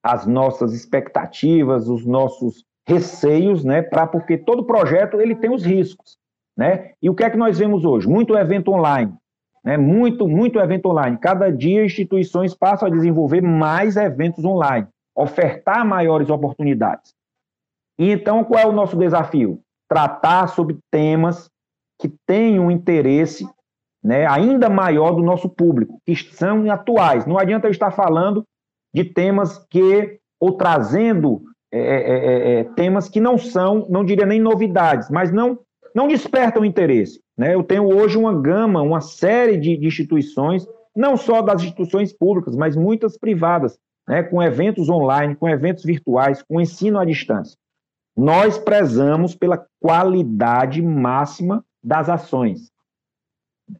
as 0.03 0.25
nossas 0.25 0.73
expectativas, 0.73 1.89
os 1.89 2.05
nossos 2.05 2.65
receios, 2.87 3.63
né, 3.63 3.81
para 3.81 4.07
porque 4.07 4.37
todo 4.37 4.65
projeto 4.65 5.19
ele 5.19 5.35
tem 5.35 5.53
os 5.53 5.63
riscos, 5.63 6.17
né? 6.57 6.91
E 7.01 7.09
o 7.09 7.15
que 7.15 7.23
é 7.23 7.29
que 7.29 7.37
nós 7.37 7.59
vemos 7.59 7.85
hoje? 7.85 8.07
Muito 8.07 8.35
evento 8.35 8.71
online. 8.71 9.13
né? 9.63 9.77
muito, 9.77 10.27
muito 10.27 10.59
evento 10.59 10.87
online. 10.87 11.17
Cada 11.17 11.51
dia 11.51 11.85
instituições 11.85 12.53
passam 12.55 12.87
a 12.87 12.91
desenvolver 12.91 13.41
mais 13.41 13.95
eventos 13.95 14.43
online, 14.43 14.87
ofertar 15.15 15.85
maiores 15.85 16.29
oportunidades. 16.29 17.13
E 17.99 18.09
então, 18.09 18.43
qual 18.43 18.59
é 18.59 18.65
o 18.65 18.71
nosso 18.71 18.97
desafio? 18.97 19.59
Tratar 19.87 20.47
sobre 20.47 20.79
temas 20.89 21.49
que 21.99 22.09
tenham 22.25 22.71
interesse 22.71 23.47
né, 24.03 24.25
ainda 24.25 24.69
maior 24.69 25.11
do 25.11 25.21
nosso 25.21 25.47
público, 25.47 26.01
que 26.05 26.15
são 26.15 26.69
atuais. 26.71 27.25
Não 27.25 27.37
adianta 27.37 27.67
eu 27.67 27.71
estar 27.71 27.91
falando 27.91 28.43
de 28.93 29.03
temas 29.03 29.63
que, 29.69 30.19
ou 30.39 30.53
trazendo 30.57 31.43
é 31.71 31.79
é, 31.79 31.83
é, 31.83 32.15
é, 32.15 32.59
é, 32.59 32.63
temas 32.75 33.07
que 33.07 33.21
não 33.21 33.37
são, 33.37 33.87
não 33.89 34.03
diria 34.03 34.25
nem 34.25 34.41
novidades, 34.41 35.09
mas 35.09 35.31
não, 35.31 35.59
não 35.95 36.07
despertam 36.07 36.65
interesse. 36.65 37.21
Né? 37.37 37.55
Eu 37.55 37.63
tenho 37.63 37.87
hoje 37.87 38.17
uma 38.17 38.33
gama, 38.33 38.81
uma 38.81 38.99
série 38.99 39.57
de, 39.57 39.77
de 39.77 39.87
instituições, 39.87 40.67
não 40.95 41.15
só 41.15 41.41
das 41.41 41.61
instituições 41.61 42.11
públicas, 42.11 42.55
mas 42.55 42.75
muitas 42.75 43.17
privadas, 43.17 43.79
né? 44.07 44.21
com 44.21 44.43
eventos 44.43 44.89
online, 44.89 45.35
com 45.35 45.47
eventos 45.47 45.85
virtuais, 45.85 46.43
com 46.43 46.59
ensino 46.59 46.99
à 46.99 47.05
distância. 47.05 47.57
Nós 48.17 48.57
prezamos 48.57 49.33
pela 49.33 49.65
qualidade 49.79 50.81
máxima 50.81 51.63
das 51.81 52.09
ações. 52.09 52.69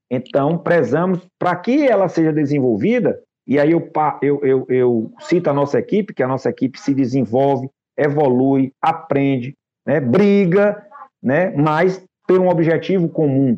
Então, 0.10 0.58
prezamos 0.58 1.20
para 1.38 1.54
que 1.58 1.86
ela 1.86 2.08
seja 2.08 2.32
desenvolvida, 2.32 3.22
e 3.46 3.60
aí 3.60 3.72
eu, 3.72 3.92
eu, 4.22 4.40
eu, 4.46 4.66
eu, 4.70 5.14
cito 5.20 5.50
a 5.50 5.54
nossa 5.54 5.78
equipe, 5.78 6.14
que 6.14 6.24
a 6.24 6.28
nossa 6.28 6.50
equipe 6.50 6.80
se 6.80 6.94
desenvolve, 6.94 7.70
evolui, 8.02 8.74
aprende, 8.82 9.56
né, 9.86 10.00
briga, 10.00 10.86
né, 11.22 11.52
mas 11.52 12.04
por 12.28 12.40
um 12.40 12.50
objetivo 12.50 13.08
comum. 13.10 13.58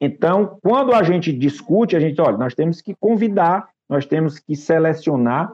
Então, 0.00 0.58
quando 0.62 0.94
a 0.94 1.02
gente 1.02 1.32
discute, 1.32 1.96
a 1.96 2.00
gente, 2.00 2.20
olha, 2.20 2.38
nós 2.38 2.54
temos 2.54 2.80
que 2.80 2.94
convidar, 2.94 3.68
nós 3.88 4.06
temos 4.06 4.38
que 4.38 4.56
selecionar 4.56 5.52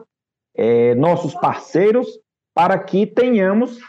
é, 0.55 0.95
nossos 0.95 1.33
parceiros 1.35 2.07
para 2.55 2.79
que 2.79 3.05
tenhamos 3.05 3.79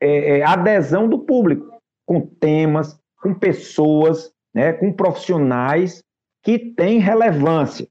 é, 0.00 0.38
é, 0.38 0.42
adesão 0.44 1.08
do 1.08 1.18
público, 1.18 1.78
com 2.06 2.20
temas, 2.20 2.98
com 3.20 3.34
pessoas, 3.34 4.32
né, 4.54 4.72
com 4.72 4.92
profissionais 4.92 6.02
que 6.42 6.58
têm 6.58 6.98
relevância. 6.98 7.88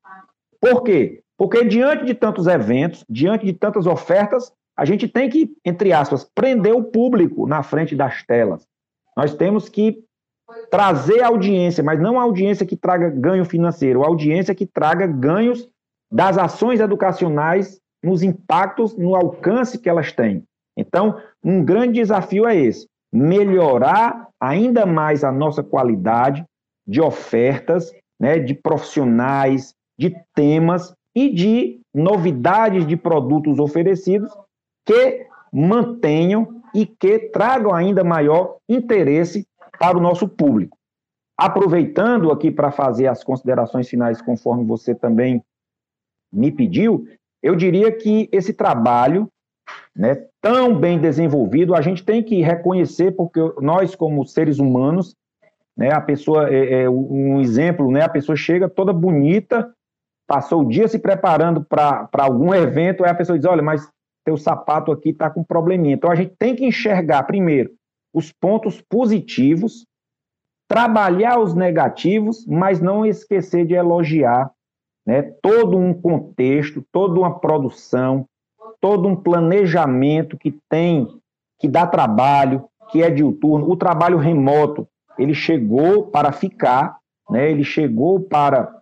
Por 0.61 0.83
quê? 0.83 1.21
Porque 1.37 1.65
diante 1.65 2.05
de 2.05 2.13
tantos 2.13 2.47
eventos, 2.47 3.03
diante 3.09 3.45
de 3.45 3.53
tantas 3.53 3.85
ofertas, 3.85 4.53
a 4.75 4.85
gente 4.85 5.07
tem 5.07 5.29
que, 5.29 5.51
entre 5.63 5.93
aspas, 5.93 6.23
prender 6.35 6.73
o 6.73 6.83
público 6.83 7.47
na 7.47 7.61
frente 7.61 7.95
das 7.95 8.23
telas. 8.23 8.67
Nós 9.15 9.35
temos 9.35 9.69
que 9.69 10.03
trazer 10.69 11.21
audiência, 11.23 11.83
mas 11.83 11.99
não 11.99 12.19
audiência 12.19 12.65
que 12.65 12.75
traga 12.75 13.09
ganho 13.09 13.45
financeiro, 13.45 14.03
audiência 14.03 14.55
que 14.55 14.65
traga 14.65 15.05
ganhos 15.07 15.69
das 16.11 16.37
ações 16.37 16.79
educacionais 16.79 17.79
nos 18.03 18.21
impactos, 18.23 18.95
no 18.97 19.15
alcance 19.15 19.77
que 19.77 19.89
elas 19.89 20.11
têm. 20.11 20.43
Então, 20.75 21.17
um 21.43 21.63
grande 21.63 21.93
desafio 21.93 22.47
é 22.47 22.55
esse: 22.55 22.87
melhorar 23.11 24.27
ainda 24.39 24.85
mais 24.85 25.23
a 25.23 25.31
nossa 25.31 25.63
qualidade 25.63 26.43
de 26.85 26.99
ofertas, 26.99 27.93
né, 28.19 28.39
de 28.39 28.53
profissionais, 28.53 29.73
de 29.97 30.15
temas 30.35 30.93
e 31.15 31.29
de 31.29 31.79
novidades 31.93 32.85
de 32.85 32.97
produtos 32.97 33.59
oferecidos 33.59 34.33
que 34.85 35.27
mantenham 35.51 36.61
e 36.73 36.85
que 36.85 37.19
tragam 37.19 37.73
ainda 37.73 38.03
maior 38.03 38.57
interesse 38.67 39.47
para 39.79 39.97
o 39.97 40.01
nosso 40.01 40.27
público. 40.27 40.77
Aproveitando 41.37 42.31
aqui 42.31 42.51
para 42.51 42.71
fazer 42.71 43.07
as 43.07 43.23
considerações 43.23 43.87
finais, 43.87 44.21
conforme 44.21 44.63
você 44.65 44.95
também 44.95 45.43
me 46.31 46.51
pediu, 46.51 47.05
eu 47.41 47.55
diria 47.55 47.91
que 47.91 48.29
esse 48.31 48.53
trabalho, 48.53 49.27
né, 49.95 50.25
tão 50.41 50.75
bem 50.75 50.99
desenvolvido, 50.99 51.75
a 51.75 51.81
gente 51.81 52.03
tem 52.03 52.23
que 52.23 52.41
reconhecer, 52.41 53.11
porque 53.11 53.39
nós, 53.61 53.95
como 53.95 54.25
seres 54.25 54.59
humanos, 54.59 55.15
né, 55.75 55.91
a 55.91 56.01
pessoa, 56.01 56.49
é, 56.49 56.83
é 56.83 56.89
um 56.89 57.39
exemplo, 57.41 57.91
né, 57.91 58.01
a 58.01 58.09
pessoa 58.09 58.35
chega 58.35 58.69
toda 58.69 58.93
bonita, 58.93 59.71
passou 60.27 60.61
o 60.61 60.67
dia 60.67 60.87
se 60.87 60.99
preparando 60.99 61.63
para 61.63 62.09
algum 62.13 62.53
evento, 62.53 63.03
aí 63.03 63.11
a 63.11 63.15
pessoa 63.15 63.37
diz, 63.37 63.47
olha, 63.47 63.61
mas 63.61 63.87
teu 64.23 64.37
sapato 64.37 64.91
aqui 64.91 65.09
está 65.09 65.29
com 65.29 65.43
probleminha. 65.43 65.95
Então 65.95 66.11
a 66.11 66.15
gente 66.15 66.33
tem 66.37 66.55
que 66.55 66.65
enxergar 66.65 67.23
primeiro 67.23 67.71
os 68.13 68.31
pontos 68.31 68.79
positivos, 68.81 69.85
trabalhar 70.67 71.39
os 71.39 71.55
negativos, 71.55 72.45
mas 72.45 72.79
não 72.79 73.05
esquecer 73.05 73.65
de 73.65 73.73
elogiar 73.73 74.51
né, 75.05 75.21
todo 75.41 75.77
um 75.77 75.93
contexto, 75.93 76.85
toda 76.91 77.19
uma 77.19 77.39
produção, 77.39 78.25
todo 78.79 79.07
um 79.07 79.15
planejamento 79.15 80.37
que 80.37 80.57
tem, 80.69 81.07
que 81.59 81.67
dá 81.67 81.87
trabalho, 81.87 82.65
que 82.91 83.01
é 83.01 83.09
diuturno. 83.09 83.69
O 83.69 83.75
trabalho 83.75 84.17
remoto, 84.17 84.87
ele 85.17 85.33
chegou 85.33 86.07
para 86.07 86.31
ficar, 86.31 86.97
né, 87.29 87.49
ele 87.49 87.63
chegou 87.63 88.21
para, 88.21 88.79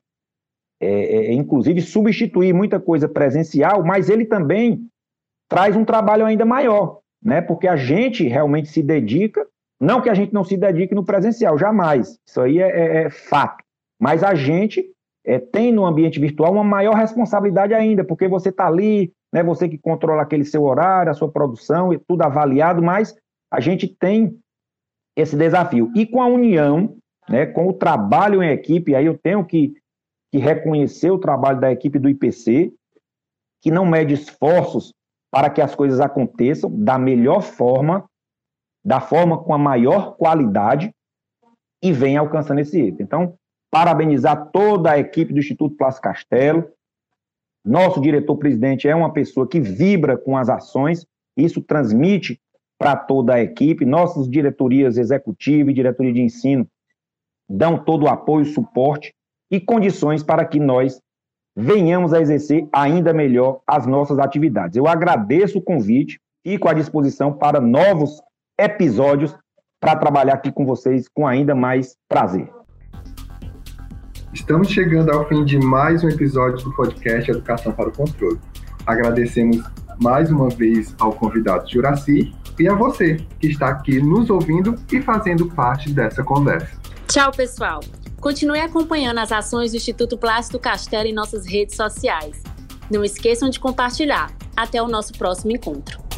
é, 0.80 0.88
é, 0.90 1.34
inclusive, 1.34 1.82
substituir 1.82 2.54
muita 2.54 2.80
coisa 2.80 3.08
presencial, 3.08 3.84
mas 3.84 4.10
ele 4.10 4.26
também 4.26 4.88
traz 5.52 5.76
um 5.76 5.84
trabalho 5.84 6.26
ainda 6.26 6.46
maior, 6.46 7.00
né? 7.22 7.42
Porque 7.42 7.68
a 7.68 7.76
gente 7.76 8.26
realmente 8.26 8.70
se 8.70 8.82
dedica, 8.82 9.46
não 9.82 10.02
que 10.02 10.10
a 10.10 10.14
gente 10.14 10.34
não 10.34 10.46
se 10.46 10.56
dedique 10.56 10.96
no 10.96 11.04
presencial, 11.04 11.58
jamais. 11.58 12.18
Isso 12.26 12.40
aí 12.40 12.62
é, 12.62 12.70
é, 12.70 13.04
é 13.04 13.10
fato. 13.10 13.62
Mas 14.00 14.24
a 14.24 14.34
gente 14.34 14.90
é, 15.26 15.40
tem 15.40 15.74
no 15.74 15.86
ambiente 15.86 16.22
virtual 16.22 16.54
uma 16.54 16.64
maior 16.64 16.96
responsabilidade 16.96 17.74
ainda, 17.74 18.02
porque 18.02 18.30
você 18.30 18.48
está 18.48 18.66
ali, 18.66 19.12
né? 19.34 19.44
Você 19.44 19.68
que 19.68 19.78
controla 19.78 20.22
aquele 20.22 20.46
seu 20.46 20.64
horário, 20.64 21.12
a 21.12 21.14
sua 21.14 21.30
produção, 21.30 21.92
e 21.92 22.00
tudo 22.00 22.22
avaliado, 22.22 22.82
mas 22.82 23.14
a 23.52 23.60
gente 23.60 23.90
tem 23.90 24.40
esse 25.18 25.36
desafio. 25.36 25.92
E 25.94 26.06
com 26.06 26.22
a 26.22 26.28
união, 26.28 26.96
né? 27.28 27.46
Com 27.46 27.68
o 27.68 27.74
trabalho 27.74 28.42
em 28.42 28.52
equipe, 28.52 28.96
aí 28.96 29.06
eu 29.06 29.18
tenho 29.18 29.44
que, 29.44 29.74
que 30.32 30.38
reconhecer 30.38 31.12
o 31.12 31.20
trabalho 31.20 31.60
da 31.60 31.74
equipe 31.74 32.00
do 32.00 32.08
IPC, 32.08 32.72
que 33.62 33.70
não 33.70 33.86
mede 33.86 34.14
esforços 34.14 34.94
para 35.32 35.50
que 35.50 35.62
as 35.62 35.74
coisas 35.74 36.02
aconteçam 36.02 36.70
da 36.70 37.00
melhor 37.00 37.42
forma, 37.42 38.06
da 38.84 39.00
forma 39.00 39.42
com 39.42 39.54
a 39.54 39.58
maior 39.58 40.18
qualidade 40.18 40.94
e 41.82 41.94
venha 41.94 42.20
alcançando 42.20 42.60
esse 42.60 42.80
êxito. 42.80 43.02
Então, 43.02 43.36
parabenizar 43.72 44.52
toda 44.52 44.92
a 44.92 45.00
equipe 45.00 45.34
do 45.34 45.40
Instituto 45.40 45.76
Plácio 45.76 46.02
Castelo. 46.02 46.70
Nosso 47.64 48.02
diretor-presidente 48.02 48.88
é 48.88 48.96
uma 48.96 49.14
pessoa 49.14 49.48
que 49.48 49.60
vibra 49.60 50.18
com 50.18 50.36
as 50.36 50.50
ações, 50.50 51.06
isso 51.38 51.62
transmite 51.62 52.40
para 52.78 52.96
toda 52.96 53.36
a 53.36 53.42
equipe. 53.42 53.86
Nossas 53.86 54.30
diretorias 54.30 54.98
executiva 54.98 55.72
e 55.72 55.74
diretoria 55.74 56.12
de 56.12 56.22
ensino 56.22 56.68
dão 57.50 57.78
todo 57.78 58.04
o 58.04 58.10
apoio, 58.10 58.46
suporte 58.46 59.14
e 59.50 59.60
condições 59.60 60.24
para 60.24 60.46
que 60.46 60.60
nós 60.60 61.00
venhamos 61.56 62.14
a 62.14 62.22
exercer 62.22 62.68
ainda 62.72 63.14
melhor 63.14 63.62
as 63.68 63.86
nossas 63.86 64.20
atividades. 64.20 64.78
Eu 64.78 64.88
agradeço 64.88 65.58
o 65.58 65.62
convite, 65.62 66.20
fico 66.44 66.68
à 66.68 66.74
disposição 66.74 67.34
para 67.34 67.60
novos 67.60 68.22
episódios 68.60 69.36
para 69.80 69.96
trabalhar 69.96 70.36
aqui 70.36 70.52
com 70.52 70.66
vocês 70.66 71.08
com 71.08 71.28
ainda 71.28 71.56
mais 71.56 71.96
prazer. 72.08 72.48
Estamos 74.34 74.70
chegando 74.70 75.12
ao 75.12 75.28
fim 75.28 75.44
de 75.44 75.60
mais 75.60 76.04
um 76.04 76.10
episódio 76.10 76.64
do 76.64 76.74
podcast 76.74 77.30
Educação 77.30 77.74
para 77.74 77.90
o 77.90 77.92
Controle. 77.92 78.40
Agradecemos 78.86 79.62
mais 80.02 80.32
uma 80.32 80.50
vez 80.50 80.96
ao 81.00 81.12
convidado 81.12 81.70
Juraci 81.70 82.34
e 82.58 82.68
a 82.68 82.74
você 82.74 83.18
que 83.40 83.48
está 83.48 83.70
aqui 83.70 84.02
nos 84.02 84.30
ouvindo 84.30 84.76
e 84.92 85.02
fazendo 85.02 85.48
parte 85.50 85.92
dessa 85.92 86.24
conversa. 86.24 86.80
Tchau, 87.08 87.32
pessoal. 87.32 87.82
Continue 88.22 88.60
acompanhando 88.60 89.18
as 89.18 89.32
ações 89.32 89.72
do 89.72 89.78
Instituto 89.78 90.16
Plácido 90.16 90.60
Castelo 90.60 91.08
em 91.08 91.14
nossas 91.14 91.44
redes 91.44 91.76
sociais. 91.76 92.44
Não 92.90 93.04
esqueçam 93.04 93.50
de 93.50 93.60
compartilhar. 93.60 94.32
Até 94.56 94.80
o 94.80 94.88
nosso 94.88 95.12
próximo 95.14 95.52
encontro. 95.52 96.11